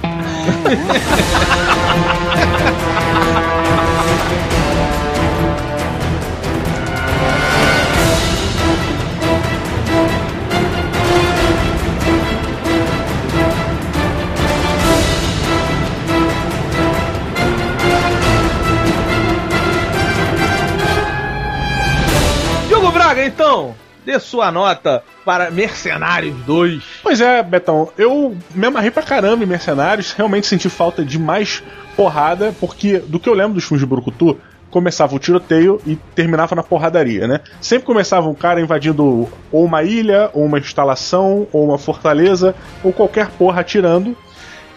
[23.27, 26.81] Então, dê sua nota para Mercenários 2.
[27.03, 31.61] Pois é, Betão, eu me amarrei pra caramba em Mercenários, realmente senti falta de mais
[31.95, 34.37] porrada, porque do que eu lembro dos filmes de Brucutu,
[34.71, 37.41] começava o tiroteio e terminava na porradaria, né?
[37.59, 42.93] Sempre começava um cara invadindo ou uma ilha, ou uma instalação, ou uma fortaleza, ou
[42.93, 44.15] qualquer porra atirando.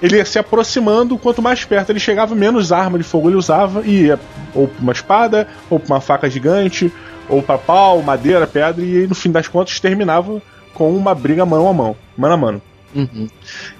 [0.02, 3.82] Ele ia se aproximando, quanto mais perto ele chegava, menos arma de fogo ele usava,
[3.84, 4.18] e ia
[4.54, 6.90] ou pra uma espada, ou pra uma faca gigante,
[7.30, 10.42] ou pra pau, madeira, pedra, e aí, no fim das contas terminava
[10.74, 12.62] com uma briga mão a mão, mano a mano.
[12.94, 13.28] Uhum.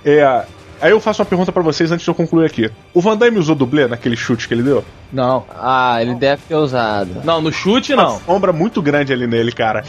[0.05, 0.45] É,
[0.81, 2.71] aí eu faço uma pergunta pra vocês antes de eu concluir aqui.
[2.95, 4.85] O Van Damme usou dublê naquele chute que ele deu?
[5.13, 5.45] Não.
[5.59, 7.23] Ah, ele deve ter usado.
[7.25, 8.21] Não, no chute Uma não.
[8.21, 9.85] sombra muito grande ali nele, cara.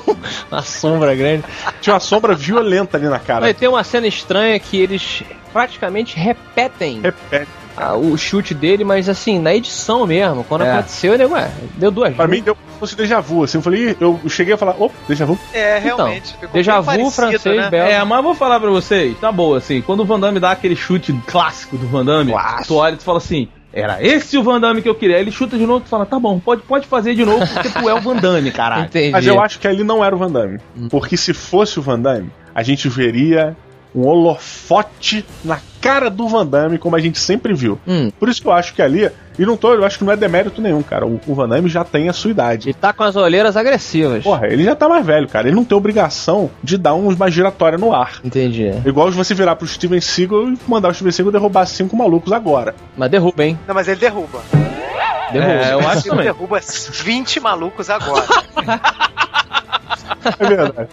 [0.50, 1.44] Uma sombra grande.
[1.80, 3.40] Tinha uma sombra violenta ali na cara.
[3.40, 7.48] Vai ter uma cena estranha que eles praticamente repetem Repete.
[7.76, 10.44] Ah, o chute dele, mas assim, na edição mesmo.
[10.44, 10.72] Quando É.
[10.72, 13.62] aconteceu, ele ué, deu duas Pra mim deu como se fosse déjà vu, assim, eu
[13.62, 15.38] falei, eu cheguei a falar, opa, déjà vu.
[15.52, 16.32] É, realmente.
[16.32, 17.70] ficou Déjà bem vu, parecido, francês, né?
[17.70, 17.90] belga.
[17.92, 20.74] É, mas vou falar pra vocês, tá boa, assim, quando o Van Damme dá aquele
[20.76, 22.66] chute clássico do Van Damme, Clássico.
[22.68, 25.16] tu olha e tu fala assim, era esse o Van Damme que eu queria.
[25.16, 27.46] Aí ele chuta de novo e tu fala, tá bom, pode, pode fazer de novo,
[27.46, 28.84] porque tu é o Van Damme, caralho.
[28.88, 29.10] Entendi.
[29.10, 30.58] Mas eu acho que ali não era o Van Damme.
[30.90, 33.54] Porque se fosse o Van Damme, a gente veria
[33.96, 37.78] um holofote na cara do Van Damme, como a gente sempre viu.
[37.86, 38.10] Hum.
[38.18, 40.16] Por isso que eu acho que ali, e não tô, eu acho que não é
[40.16, 41.06] demérito nenhum, cara.
[41.06, 42.68] O, o Van Damme já tem a sua idade.
[42.68, 44.24] Ele tá com as olheiras agressivas.
[44.24, 45.46] Porra, ele já tá mais velho, cara.
[45.48, 48.20] Ele não tem obrigação de dar uma giratória no ar.
[48.24, 48.70] Entendi.
[48.84, 52.74] Igual você virar pro Steven Seagal e mandar o Steven Seagal derrubar cinco malucos agora.
[52.96, 53.58] Mas derruba, hein?
[53.66, 54.40] Não, mas ele derruba.
[55.32, 55.52] Derruba.
[55.52, 56.24] É, eu acho Ele também.
[56.24, 58.24] derruba 20 malucos agora.
[60.38, 60.88] É verdade.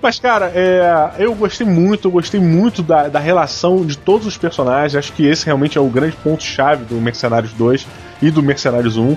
[0.00, 4.36] Mas, cara, é, eu gostei muito, eu gostei muito da, da relação de todos os
[4.36, 4.94] personagens.
[4.94, 7.86] Acho que esse realmente é o grande ponto-chave do Mercenários 2
[8.22, 9.16] e do Mercenários 1.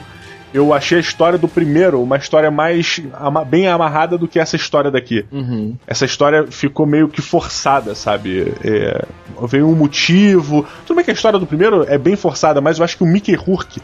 [0.52, 2.99] Eu achei a história do primeiro uma história mais
[3.47, 5.23] bem amarrada do que essa história daqui.
[5.32, 5.75] Uhum.
[5.86, 8.52] Essa história ficou meio que forçada, sabe?
[8.63, 9.06] É,
[9.47, 10.65] veio um motivo.
[10.88, 13.08] Tudo bem que a história do primeiro é bem forçada, mas eu acho que o
[13.08, 13.80] Mickey Rourke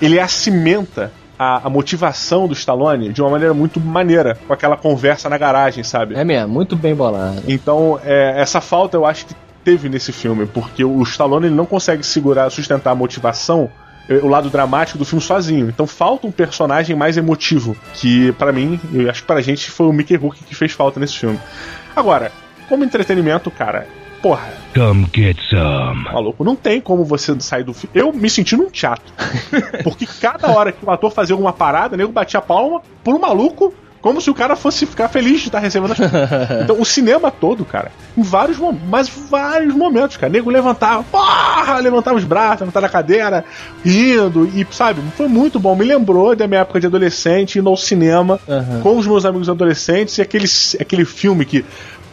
[0.00, 5.28] ele acimenta a, a motivação do Stallone de uma maneira muito maneira, com aquela conversa
[5.28, 6.14] na garagem, sabe?
[6.14, 7.42] É mesmo, muito bem bolado.
[7.46, 11.66] Então, é, essa falta eu acho que teve nesse filme, porque o Stallone ele não
[11.66, 13.68] consegue segurar, sustentar a motivação,
[14.08, 15.68] eh, o lado dramático do filme sozinho.
[15.68, 19.86] Então falta um personagem mais emotivo, que pra mim, eu acho que pra gente foi
[19.86, 21.40] o Mickey Rourke que fez falta nesse filme.
[21.96, 22.30] Agora,
[22.68, 23.88] como entretenimento, cara,
[24.26, 26.04] porra, Come get some.
[26.12, 27.92] maluco, não tem como você sair do filme.
[27.94, 29.04] Eu me senti num teatro.
[29.84, 33.14] Porque cada hora que o ator fazia alguma parada, o nego batia a palma por
[33.14, 33.72] um maluco,
[34.06, 35.98] como se o cara fosse ficar feliz de estar recebendo as
[36.62, 41.02] Então, o cinema todo, cara, em vários momentos, mas vários momentos, cara, o nego levantava,
[41.02, 43.44] porra, levantava os braços, levantava a cadeira,
[43.84, 45.74] rindo, e sabe, foi muito bom.
[45.74, 48.80] Me lembrou da minha época de adolescente, indo ao cinema Uhum.
[48.80, 50.46] com os meus amigos adolescentes e aquele,
[50.80, 51.64] aquele filme que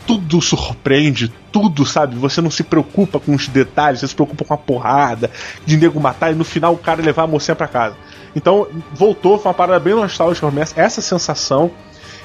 [0.07, 2.15] tudo surpreende, tudo, sabe?
[2.15, 5.29] Você não se preocupa com os detalhes, você se preocupa com a porrada,
[5.63, 7.95] de nego matar e no final o cara levar a mocinha pra casa.
[8.35, 11.71] Então, voltou, foi uma parada bem nostálgica essa sensação.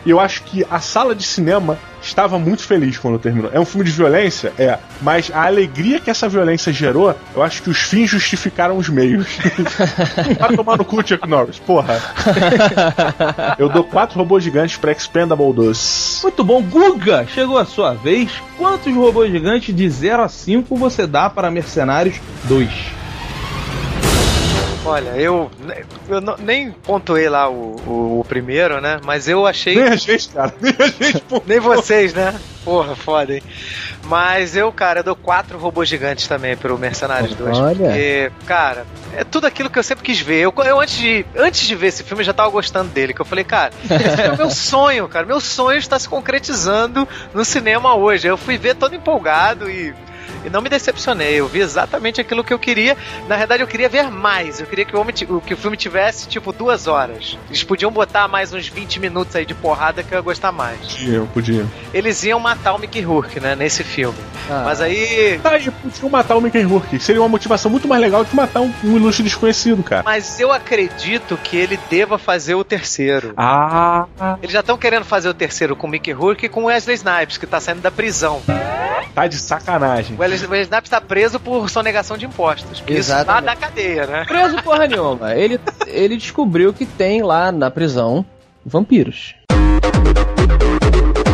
[0.07, 3.51] E eu acho que a sala de cinema estava muito feliz quando terminou.
[3.53, 4.53] É um filme de violência?
[4.59, 4.79] É.
[5.03, 9.27] Mas a alegria que essa violência gerou, eu acho que os fins justificaram os meios.
[10.39, 11.59] Vai tomar no cu, Chuck Norris.
[11.59, 12.01] Porra.
[13.59, 16.21] Eu dou quatro robôs gigantes pra Expendable 2.
[16.23, 18.31] Muito bom, Guga, chegou a sua vez.
[18.57, 22.98] Quantos robôs gigantes de 0 a 5 você dá para Mercenários 2?
[24.89, 25.51] Olha, eu,
[26.09, 28.99] eu não- nem pontuei lá o, o, o primeiro, né?
[29.05, 29.75] Mas eu achei.
[29.77, 30.55] Nem a gente, cara.
[30.61, 31.43] Nem a gente, pô.
[31.47, 32.35] Nem vocês, né?
[32.65, 33.43] Porra, foda, hein?
[34.05, 37.59] Mas eu, cara, eu dou quatro robôs gigantes também pro Mercenários 2.
[37.59, 37.75] Olha.
[37.77, 40.41] Porque, cara, é tudo aquilo que eu sempre quis ver.
[40.41, 43.13] Eu, eu antes, de, antes de ver esse filme, eu já tava gostando dele.
[43.15, 45.25] Que eu falei, cara, esse é o meu sonho, cara.
[45.27, 48.27] Meu sonho está se concretizando no cinema hoje.
[48.29, 49.95] Eu fui ver todo empolgado e.
[50.45, 52.97] E não me decepcionei, eu vi exatamente aquilo que eu queria.
[53.29, 54.61] Na verdade, eu queria ver mais.
[54.61, 57.39] Eu queria que o, homem que o filme tivesse, tipo, duas horas.
[57.49, 60.79] Eles podiam botar mais uns 20 minutos aí de porrada que eu ia gostar mais.
[60.81, 61.67] Podia, podia.
[61.93, 64.19] Eles iam matar o Mickey Rourke, né, nesse filme.
[64.51, 64.63] Ah.
[64.65, 65.39] Mas aí.
[65.43, 66.99] Tá, e podiam matar o Mickey Rourke.
[66.99, 70.03] Seria uma motivação muito mais legal do que matar um, um ilustre desconhecido, cara.
[70.05, 73.33] Mas eu acredito que ele deva fazer o terceiro.
[73.37, 74.07] Ah,
[74.43, 76.97] Eles já estão querendo fazer o terceiro com o Mickey Rourke e com o Wesley
[76.97, 78.43] Snipes, que tá saindo da prisão.
[79.15, 80.17] tá de sacanagem.
[80.17, 82.79] O Wesley, Wesley Snipes tá preso por sonegação de impostos.
[82.87, 83.45] Isso lá Exatamente.
[83.45, 84.25] da cadeia, né?
[84.27, 85.35] Preso porra nenhuma.
[85.35, 88.25] Ele, ele descobriu que tem lá na prisão
[88.65, 89.35] vampiros.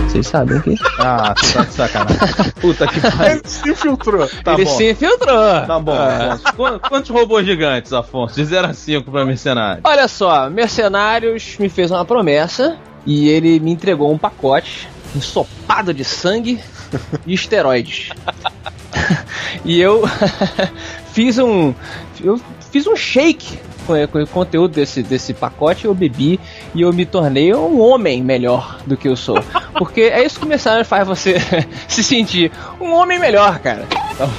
[0.09, 2.53] Vocês sabem que Ah, tu tá de sacanagem.
[2.61, 3.33] Puta que pariu.
[3.33, 4.29] Ele se infiltrou.
[4.45, 4.71] Tá ele bom.
[4.77, 5.67] se infiltrou.
[5.67, 6.45] Tá bom, Afonso.
[6.55, 8.37] Qu- Quantos robôs gigantes, Afonso?
[8.37, 9.81] De 0 a 5 pra mercenário.
[9.85, 16.05] Olha só, Mercenários me fez uma promessa e ele me entregou um pacote ensopado de
[16.05, 16.61] sangue
[17.27, 18.11] e esteroides.
[19.65, 20.03] e eu
[21.13, 21.75] fiz um
[22.23, 26.41] eu fiz um shake com, o conteúdo desse, desse pacote, eu bebi
[26.75, 29.39] e eu me tornei um homem melhor do que eu sou.
[29.79, 31.37] Porque é isso que o Mercenário faz você
[31.89, 33.87] se sentir um homem melhor, cara.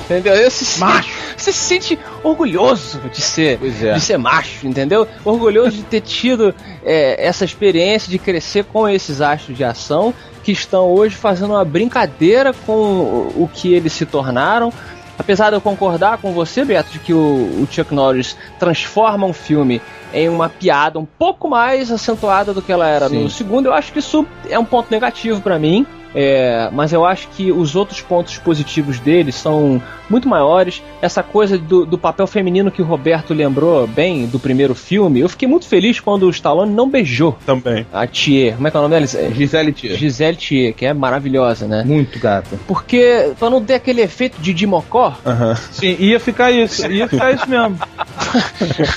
[0.05, 0.33] Entendeu?
[0.33, 1.09] Eu se, macho.
[1.35, 3.93] Você se sente orgulhoso de ser, é.
[3.93, 5.07] de ser macho, entendeu?
[5.23, 10.51] Orgulhoso de ter tido é, essa experiência de crescer com esses astros de ação que
[10.51, 14.71] estão hoje fazendo uma brincadeira com o que eles se tornaram.
[15.17, 17.17] Apesar de eu concordar com você, Beto, de que o,
[17.61, 19.81] o Chuck Norris transforma um filme
[20.13, 23.23] em uma piada um pouco mais acentuada do que ela era Sim.
[23.23, 25.85] no segundo, eu acho que isso é um ponto negativo pra mim.
[26.17, 30.81] É, mas eu acho que os outros pontos positivos dele são muito maiores.
[31.01, 35.27] Essa coisa do, do papel feminino que o Roberto lembrou bem do primeiro filme, eu
[35.27, 37.85] fiquei muito feliz quando o Stallone não beijou Também.
[37.91, 38.55] a Thier.
[38.55, 39.05] Como é que é o nome dela?
[39.27, 39.95] É Gisele Tia.
[39.97, 41.83] Gisele Thier, que é maravilhosa, né?
[41.85, 42.57] Muito gata.
[42.65, 45.55] Porque, pra não ter aquele efeito de Dimocó, Aham.
[45.71, 46.89] Sim, ia ficar isso.
[46.89, 47.77] Ia ficar isso mesmo.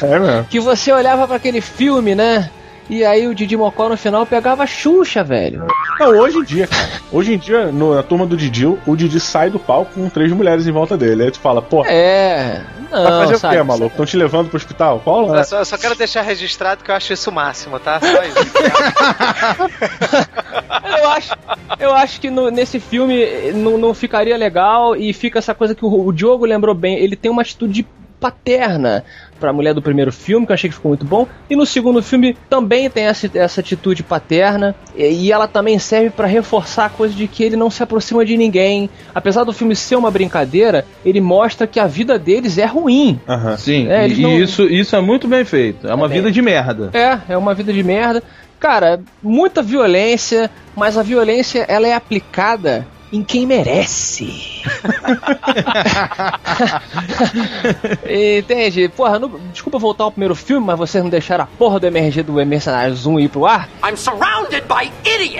[0.02, 0.44] É mesmo.
[0.50, 2.50] que você olhava pra aquele filme, né?
[2.90, 5.66] E aí o Didi Mocó no final pegava a Xuxa, velho.
[5.98, 6.88] Não, hoje em dia, cara.
[7.10, 10.30] Hoje em dia, no- na turma do Didi, o Didi sai do palco com três
[10.32, 11.24] mulheres em volta dele.
[11.24, 12.62] Aí tu fala, pô, É.
[12.90, 13.86] Não, vai fazer sabe, o quê, maluco?
[13.88, 15.00] Estão te levando pro hospital?
[15.04, 15.44] Qual Eu é?
[15.44, 18.00] só, eu só quero deixar registrado que eu acho isso o máximo, tá?
[18.00, 18.38] Só isso.
[20.98, 21.32] Eu acho,
[21.78, 25.74] eu acho que no- nesse filme eh, não, não ficaria legal e fica essa coisa
[25.74, 26.98] que o, o Diogo lembrou bem.
[26.98, 27.86] Ele tem uma atitude
[28.18, 29.04] paterna
[29.38, 31.26] pra mulher do primeiro filme, que eu achei que ficou muito bom.
[31.48, 34.74] E no segundo filme também tem essa, essa atitude paterna.
[34.96, 38.24] E, e ela também serve pra reforçar a coisa de que ele não se aproxima
[38.24, 38.90] de ninguém.
[39.14, 43.20] Apesar do filme ser uma brincadeira, ele mostra que a vida deles é ruim.
[43.28, 43.56] Aham.
[43.56, 45.86] Sim, É, e, não- isso, isso é muito bem feito.
[45.86, 46.18] É uma bem.
[46.18, 46.90] vida de merda.
[46.92, 48.22] É, é uma vida de merda.
[48.58, 54.62] Cara, muita violência, mas a violência ela é aplicada em quem merece.
[58.38, 58.88] Entende?
[58.88, 62.22] Porra, não- desculpa voltar ao primeiro filme, mas vocês não deixaram a porra do MRG
[62.22, 63.68] do Mercenários 1 ir pro ar?
[63.84, 64.37] I'm surrounded!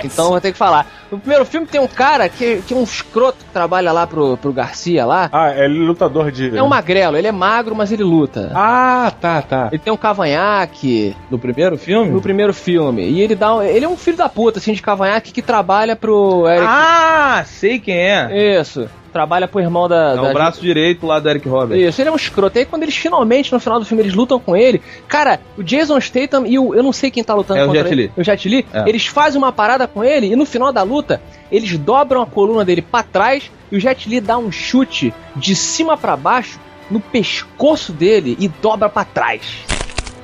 [0.05, 0.85] Então eu vou ter que falar.
[1.11, 4.37] No primeiro filme tem um cara que, que é um escroto que trabalha lá pro,
[4.37, 5.27] pro Garcia lá.
[5.31, 6.55] Ah, é lutador de.
[6.55, 8.51] É um magrelo, ele é magro, mas ele luta.
[8.53, 9.69] Ah, tá, tá.
[9.71, 11.15] Ele tem um cavanhaque.
[11.31, 12.11] No primeiro filme?
[12.11, 13.03] no primeiro filme.
[13.03, 15.95] E ele dá um, ele é um filho da puta, assim, de cavanhaque que trabalha
[15.95, 16.65] pro Eric.
[16.67, 18.59] Ah, sei quem é.
[18.59, 18.87] Isso.
[19.11, 20.11] Trabalha pro irmão da.
[20.13, 21.83] É da- o braço direito lá do Eric Roberts.
[21.89, 22.57] Isso, ele é um escroto.
[22.57, 25.63] E aí quando eles finalmente, no final do filme, eles lutam com ele, cara, o
[25.63, 26.73] Jason Statham e o.
[26.73, 28.01] Eu não sei quem tá lutando É o contra Jet ele.
[28.03, 28.11] Li.
[28.15, 28.65] O Jet Li.
[28.73, 28.87] É.
[28.87, 32.63] Eles fazem uma parada com ele e no final da luta, eles dobram a coluna
[32.63, 36.99] dele pra trás e o Jet Li dá um chute de cima pra baixo no
[36.99, 39.41] pescoço dele e dobra pra trás.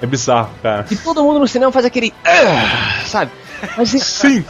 [0.02, 0.86] É bizarro, cara.
[0.92, 2.14] E todo mundo no cinema faz aquele.
[2.26, 3.32] "Ah", sabe?
[3.78, 4.46] Mas ele, Sim.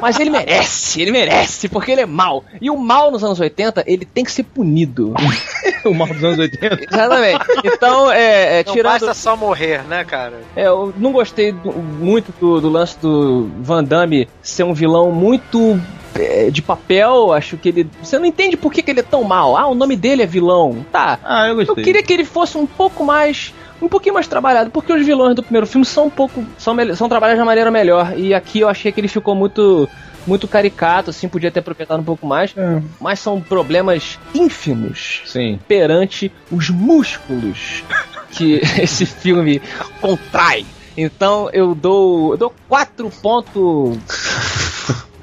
[0.00, 2.44] mas ele merece, ele merece, porque ele é mal.
[2.60, 5.14] E o mal nos anos 80, ele tem que ser punido.
[5.84, 6.80] o mal dos anos 80.
[6.90, 7.44] Exatamente.
[7.64, 8.92] Então, é, é Não tirando.
[8.92, 10.40] basta só morrer, né, cara?
[10.56, 15.10] É, eu não gostei do- muito do, do lance do Van Damme ser um vilão
[15.12, 15.80] muito
[16.14, 17.32] é, de papel.
[17.32, 17.90] Acho que ele.
[18.02, 19.56] Você não entende por que, que ele é tão mal.
[19.56, 20.84] Ah, o nome dele é vilão.
[20.92, 21.18] Tá.
[21.24, 21.84] Ah, eu Eu gostei.
[21.84, 23.52] queria que ele fosse um pouco mais.
[23.82, 26.44] Um pouquinho mais trabalhado, porque os vilões do primeiro filme são um pouco.
[26.58, 28.14] são, são trabalhados de uma maneira melhor.
[28.16, 29.88] E aqui eu achei que ele ficou muito.
[30.26, 32.54] muito caricato, assim, podia ter aproveitado um pouco mais.
[33.00, 35.58] Mas são problemas ínfimos Sim.
[35.68, 37.82] perante os músculos
[38.30, 39.60] que esse filme
[40.00, 40.64] contrai.
[40.96, 42.32] Então eu dou.
[42.32, 43.98] Eu dou 4 pontos.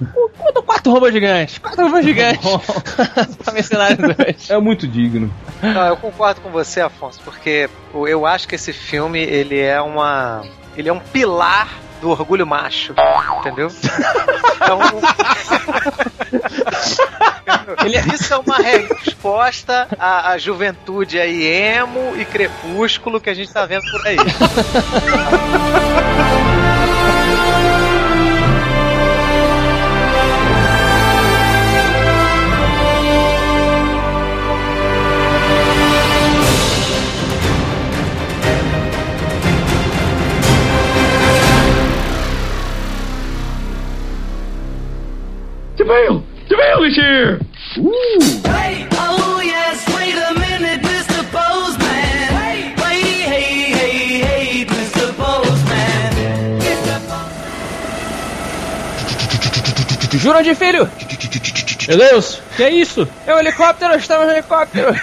[0.02, 1.58] Eu dou 4 robôs gigantes.
[1.60, 2.50] 4 robôs gigantes.
[3.44, 4.50] pra Mercenário 2.
[4.50, 5.32] É muito digno.
[5.62, 10.44] Não, eu concordo com você, Afonso, porque eu acho que esse filme, ele é uma...
[10.76, 11.70] Ele é um pilar
[12.02, 12.96] do orgulho macho,
[13.40, 13.68] entendeu?
[14.56, 14.80] Então...
[17.86, 23.34] Ele é- Isso é uma resposta à, à juventude aí, emo e crepúsculo que a
[23.34, 24.18] gente tá vendo por aí.
[47.12, 51.24] Hey, oh yes, wait a minute, Mr.
[51.30, 52.36] Postman.
[52.38, 55.12] Wait, wait, hey, hey, hey, Mr.
[55.17, 56.62] Postman.
[60.19, 60.89] Jurandir Filho!
[61.89, 63.06] Meu Deus, que é isso?
[63.28, 64.95] É um helicóptero, estamos no helicóptero!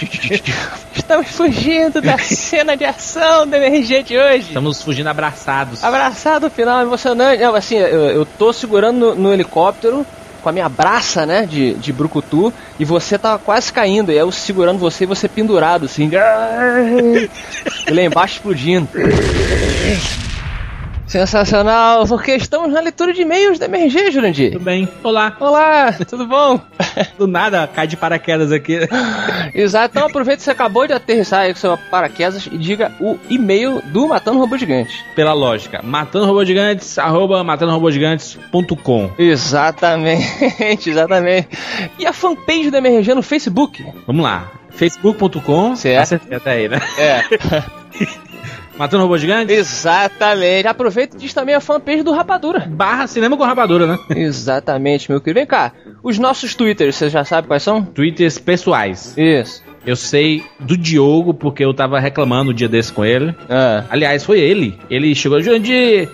[0.94, 4.48] Estamos fugindo da cena de ação do MRG de hoje.
[4.48, 5.84] Estamos fugindo abraçados.
[5.84, 7.42] Abraçado, final emocionante.
[7.42, 10.06] Não, assim, eu, eu tô segurando no, no helicóptero
[10.42, 14.30] com a minha braça, né, de, de brucutu, e você tava quase caindo, e eu
[14.30, 16.10] segurando você e você pendurado, assim.
[17.86, 18.88] e lá embaixo explodindo.
[21.08, 24.52] Sensacional, porque estamos na leitura de e-mails da MRG, Jurandir.
[24.52, 24.86] Tudo bem.
[25.02, 25.34] Olá.
[25.40, 26.60] Olá, tudo bom?
[27.16, 28.78] Do nada, cai de paraquedas aqui.
[29.54, 33.18] Exato, então aproveita que você acabou de aterrissar aí com seu paraquedas e diga o
[33.30, 35.02] e-mail do Matando Robô Gigante.
[35.14, 35.80] Pela lógica.
[35.82, 39.10] Matando robôs gigantes, arroba matandorobogigantes.com.
[39.18, 41.48] Exatamente, exatamente.
[41.98, 43.82] E a fanpage da MRG no Facebook?
[44.06, 44.52] Vamos lá.
[44.70, 45.74] facebook.com.
[45.74, 46.02] Certo.
[46.02, 46.80] Acertei até aí, né?
[46.98, 47.24] É.
[48.78, 49.56] Matando robôs gigantes.
[49.56, 50.66] Exatamente.
[50.68, 52.60] Aproveita e diz também a fanpage do Rapadura.
[52.68, 53.98] Barra cinema com rapadura, né?
[54.14, 55.40] Exatamente, meu querido.
[55.40, 55.72] Vem cá.
[56.02, 57.82] Os nossos twitters, você já sabe quais são?
[57.84, 59.14] Twitters pessoais.
[59.18, 59.62] Isso.
[59.86, 63.34] Eu sei do Diogo, porque eu tava reclamando um dia desse com ele.
[63.48, 64.78] Ah, Aliás, foi ele.
[64.90, 66.08] Ele chegou, Jurandir,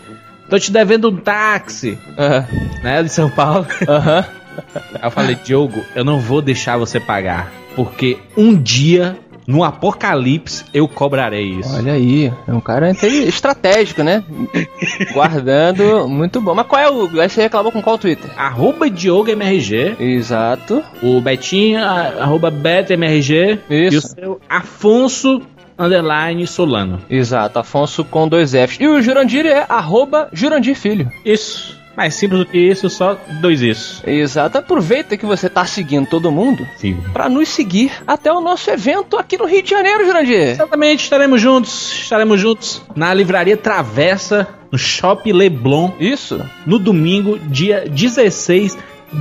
[0.49, 2.47] tô te devendo um táxi, aham,
[2.83, 3.03] né?
[3.03, 3.67] De São Paulo.
[3.89, 4.25] aham.
[4.95, 7.51] Aí eu falei, Diogo, eu não vou deixar você pagar.
[7.75, 11.75] Porque um dia, no apocalipse, eu cobrarei isso.
[11.77, 14.25] Olha aí, é um cara estratégico, né?
[15.13, 16.55] Guardando, muito bom.
[16.55, 17.21] Mas qual é o.
[17.21, 18.31] Aí você reclamou com qual Twitter?
[18.37, 20.83] Arroba Diogo MRG, Exato.
[21.03, 24.09] o Betinho, arroba BetoMRG, e o Isso.
[24.09, 25.43] seu Afonso
[25.79, 27.01] Underline Solano.
[27.11, 28.79] Exato, Afonso com dois Fs.
[28.81, 31.11] E o Jurandir é arroba Jurandir Filho.
[31.25, 31.84] Isso.
[31.97, 34.03] Mais simples do que isso, só dois isso.
[34.09, 34.59] Exato.
[34.59, 36.97] Aproveita que você tá seguindo todo mundo Sim.
[37.13, 40.51] pra nos seguir até o nosso evento aqui no Rio de Janeiro, Jurandir.
[40.51, 46.45] Exatamente, estaremos juntos, estaremos juntos na Livraria Travessa, no Shopping Leblon, Isso.
[46.67, 48.77] no domingo, dia 16,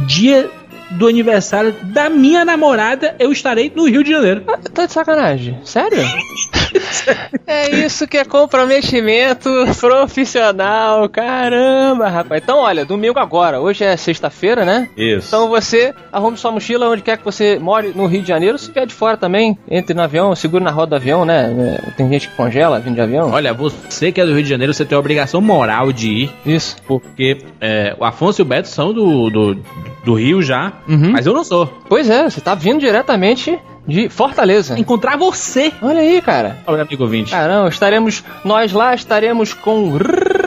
[0.08, 0.50] dia
[0.98, 4.44] do aniversário da minha namorada, eu estarei no Rio de Janeiro.
[4.48, 5.58] Ah, Tá de sacanagem?
[5.64, 6.00] Sério?
[7.46, 11.08] é isso que é comprometimento profissional.
[11.10, 12.42] Caramba, rapaz.
[12.44, 13.60] Então, olha, domingo agora.
[13.60, 14.90] Hoje é sexta-feira, né?
[14.98, 15.28] Isso.
[15.28, 18.58] Então você arrume sua mochila onde quer que você more no Rio de Janeiro.
[18.58, 21.80] Se vier de fora também, entre no avião, segure na roda do avião, né?
[21.88, 23.32] É, Tem gente que congela vindo de avião.
[23.32, 26.32] Olha, você que é do Rio de Janeiro, você tem a obrigação moral de ir,
[26.46, 26.78] Isso.
[26.88, 29.58] porque é, o Afonso e o Beto são do, do,
[30.04, 31.12] do Rio já, Uhum.
[31.12, 31.68] mas eu não sou.
[31.88, 34.80] Pois é, você tá vindo diretamente de Fortaleza.
[34.80, 36.58] Encontrar você, Olha aí, cara.
[36.66, 37.32] olha, amigo ouvinte.
[37.32, 39.98] Caramba, estaremos nós lá, estaremos com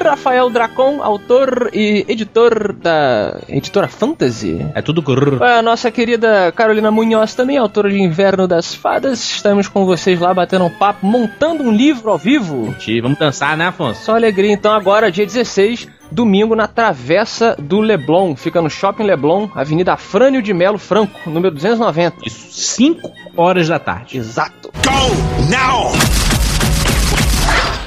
[0.02, 4.64] Rafael Dracon, autor e editor da editora Fantasy.
[4.74, 5.42] É tudo grrr.
[5.42, 9.20] A nossa querida Carolina Munhoz, também autora de Inverno das Fadas.
[9.22, 12.74] Estamos com vocês lá batendo um papo, montando um livro ao vivo.
[13.02, 14.02] Vamos dançar, né, Afonso?
[14.02, 18.36] Só alegria, então, agora, dia 16, domingo, na Travessa do Leblon.
[18.36, 22.16] Fica no Shopping Leblon, Avenida Afrânio de Melo Franco, número 290.
[22.24, 24.18] Isso, 5 horas da tarde.
[24.18, 24.70] Exato.
[24.84, 26.25] Go now!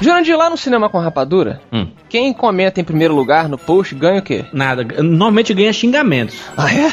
[0.00, 1.88] Jurandir, lá no Cinema com Rapadura, Hum.
[2.08, 4.44] quem comenta em primeiro lugar no post ganha o quê?
[4.52, 4.82] Nada.
[5.02, 6.36] Normalmente ganha xingamentos.
[6.56, 6.92] Ah, é?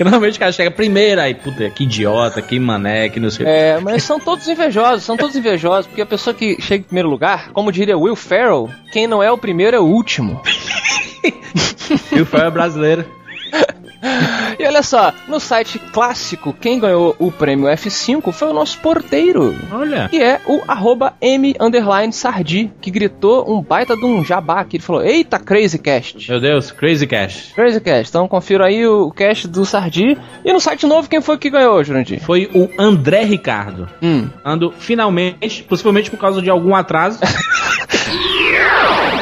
[0.02, 3.48] Normalmente o cara chega primeiro, aí, puta, que idiota, que mané, que não sei o
[3.48, 7.08] É, mas são todos invejosos, são todos invejosos, porque a pessoa que chega em primeiro
[7.10, 10.40] lugar, como diria Will Ferrell, quem não é o primeiro é o último.
[12.20, 13.04] o Fel é brasileiro.
[14.58, 19.56] E olha só, no site clássico, quem ganhou o prêmio F5 foi o nosso porteiro.
[19.72, 20.08] Olha.
[20.08, 24.76] Que é o arroba M underline Sardi, que gritou um baita de um jabá, que
[24.76, 26.30] ele falou, eita, Crazy Cast.
[26.30, 27.52] Meu Deus, Crazy Cash.
[27.54, 30.18] Crazy Cast, então confira aí o cast do Sardi.
[30.44, 32.22] E no site novo, quem foi que ganhou, Jurandir?
[32.22, 33.88] Foi o André Ricardo.
[34.02, 34.28] Hum.
[34.44, 37.18] Ando finalmente, possivelmente por causa de algum atraso.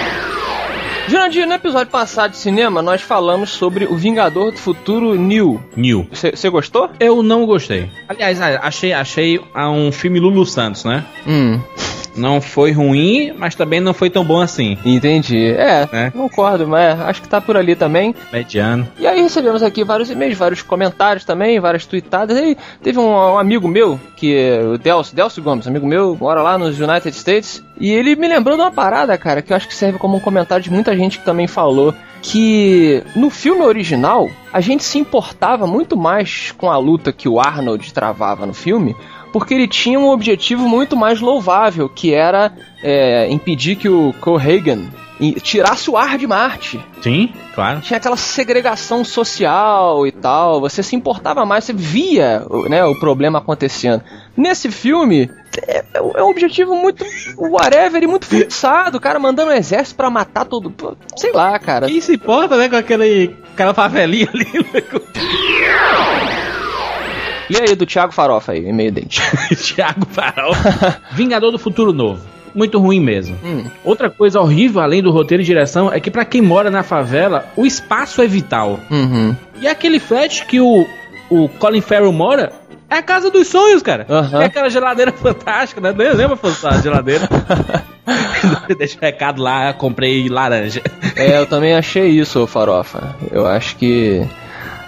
[1.11, 5.61] Jurandir, no episódio passado de cinema, nós falamos sobre o Vingador do Futuro New.
[5.75, 6.07] New.
[6.13, 6.89] Você gostou?
[7.01, 7.91] Eu não gostei.
[8.09, 11.05] Aliás, achei, achei ah, um filme Lulu Santos, né?
[11.27, 11.61] Hum.
[12.21, 14.77] Não foi ruim, mas também não foi tão bom assim.
[14.85, 15.51] Entendi.
[15.53, 16.11] É, É.
[16.11, 18.15] concordo, mas acho que tá por ali também.
[18.33, 18.87] Mediano.
[18.99, 22.37] E aí recebemos aqui vários e-mails, vários comentários também, várias tweetadas.
[22.39, 26.43] E teve um, um amigo meu, que é o Delcio, Delcio Gomes, amigo meu, mora
[26.43, 27.63] lá nos United States.
[27.79, 30.21] E ele me lembrou de uma parada, cara, que eu acho que serve como um
[30.21, 31.95] comentário de muita gente que também falou.
[32.23, 37.41] Que no filme original, a gente se importava muito mais com a luta que o
[37.41, 38.95] Arnold travava no filme,
[39.33, 42.53] porque ele tinha um objetivo muito mais louvável, que era
[42.83, 44.89] é, impedir que o Cohagen
[45.43, 46.81] tirasse o ar de Marte.
[47.03, 47.81] Sim, claro.
[47.83, 50.61] Tinha aquela segregação social e tal.
[50.63, 54.03] Você se importava mais, você via o- né, o problema acontecendo.
[54.35, 55.31] Nesse filme,
[55.69, 57.05] é, é um objetivo muito
[57.37, 58.97] whatever e muito forçado.
[58.97, 60.73] O cara mandando um exército pra matar todo.
[61.17, 61.87] Sei lá, cara.
[61.87, 64.47] Quem se importa, né, com aquele, aquela favelinha ali?
[67.51, 69.21] E aí, do Thiago Farofa aí, meio dente.
[69.57, 70.55] Thiago Farol.
[71.13, 72.23] Vingador do Futuro Novo.
[72.55, 73.37] Muito ruim mesmo.
[73.45, 73.65] Hum.
[73.85, 77.47] Outra coisa horrível, além do roteiro e direção, é que pra quem mora na favela,
[77.57, 78.79] o espaço é vital.
[78.91, 79.35] Uhum.
[79.61, 80.87] E aquele flat que o,
[81.29, 82.53] o Colin Farrell mora
[82.89, 84.05] é a casa dos sonhos, cara.
[84.09, 84.43] Aham.
[84.43, 85.95] É aquela geladeira fantástica, né?
[85.97, 87.29] Nem lembra a geladeira.
[88.77, 90.83] Deixa o recado lá, comprei laranja.
[91.15, 93.15] É, eu também achei isso, Farofa.
[93.31, 94.27] Eu acho que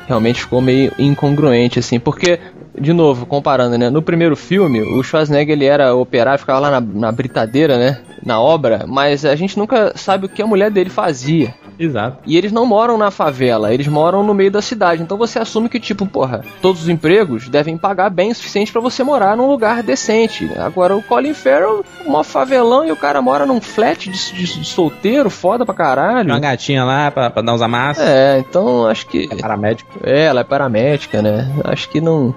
[0.09, 2.41] realmente ficou meio incongruente, assim, porque,
[2.79, 3.91] de novo, comparando, né?
[3.91, 7.99] No primeiro filme, o Schwarzenegger ele era operário, ficava lá na, na britadeira, né?
[8.25, 11.55] Na obra, mas a gente nunca sabe o que a mulher dele fazia.
[11.79, 12.19] Exato.
[12.25, 15.03] E eles não moram na favela, eles moram no meio da cidade.
[15.03, 18.81] Então você assume que, tipo, porra, todos os empregos devem pagar bem o suficiente pra
[18.81, 20.49] você morar num lugar decente.
[20.59, 24.65] Agora o Colin Farrell, um favelão e o cara mora num flat de, de- de
[24.65, 26.29] solteiro, foda pra caralho.
[26.29, 28.05] Uma gatinha lá pra, pra dar uns amassos.
[28.05, 29.27] É, então acho que.
[29.41, 29.91] Paramédico.
[30.05, 31.51] É, ela é paramédica, né?
[31.65, 32.33] Acho que não.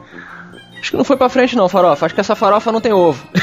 [0.85, 2.05] Acho que não foi pra frente, não, farofa.
[2.05, 3.25] Acho que essa farofa não tem ovo.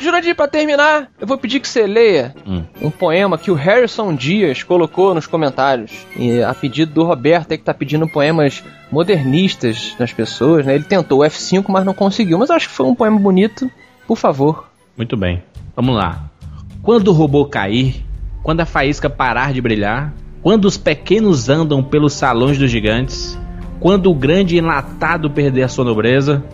[0.00, 2.62] Jurandir, pra terminar, eu vou pedir que você leia Hum.
[2.80, 5.90] um poema que o Harrison Dias colocou nos comentários.
[6.16, 10.76] E a pedido do Roberto, aí que tá pedindo poemas modernistas nas pessoas, né?
[10.76, 12.38] Ele tentou o F5, mas não conseguiu.
[12.38, 13.68] Mas eu acho que foi um poema bonito.
[14.06, 14.68] Por favor.
[14.96, 15.42] Muito bem.
[15.74, 16.22] Vamos lá.
[16.82, 18.04] Quando o robô cair,
[18.44, 20.12] quando a faísca parar de brilhar,
[20.44, 23.40] quando os pequenos andam pelos salões dos gigantes,
[23.80, 26.44] quando o grande enlatado perder a sua nobreza,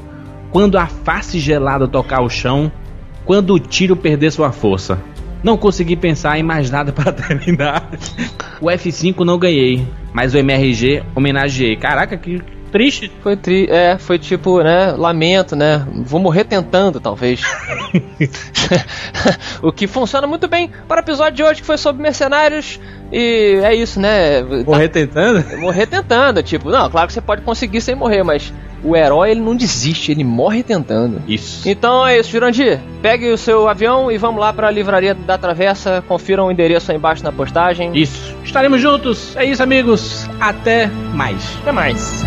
[0.53, 2.71] quando a face gelada tocar o chão,
[3.25, 5.03] quando o tiro perder sua força.
[5.43, 7.91] Não consegui pensar em mais nada para terminar.
[8.61, 11.75] O F5 não ganhei, mas o MRG homenageei.
[11.75, 13.11] Caraca, que triste.
[13.23, 15.87] Foi tri é, foi tipo, né, lamento, né?
[16.05, 17.43] Vou morrer tentando, talvez.
[19.63, 22.81] o que funciona muito bem para o episódio de hoje que foi sobre mercenários
[23.13, 24.43] e é isso, né?
[24.43, 25.43] Morrer tentando?
[25.43, 28.53] Tá- morrer tentando, tipo, não, claro que você pode conseguir sem morrer, mas
[28.83, 31.23] o herói ele não desiste, ele morre tentando.
[31.27, 31.69] Isso.
[31.69, 32.81] Então é isso, Jurandir.
[33.03, 36.03] Pegue o seu avião e vamos lá para a livraria da Travessa.
[36.07, 37.91] Confiram o endereço aí embaixo na postagem.
[37.95, 38.35] Isso.
[38.45, 39.37] Estaremos juntos.
[39.37, 40.29] É isso, amigos.
[40.41, 41.57] Até mais.
[41.63, 42.25] Até mais.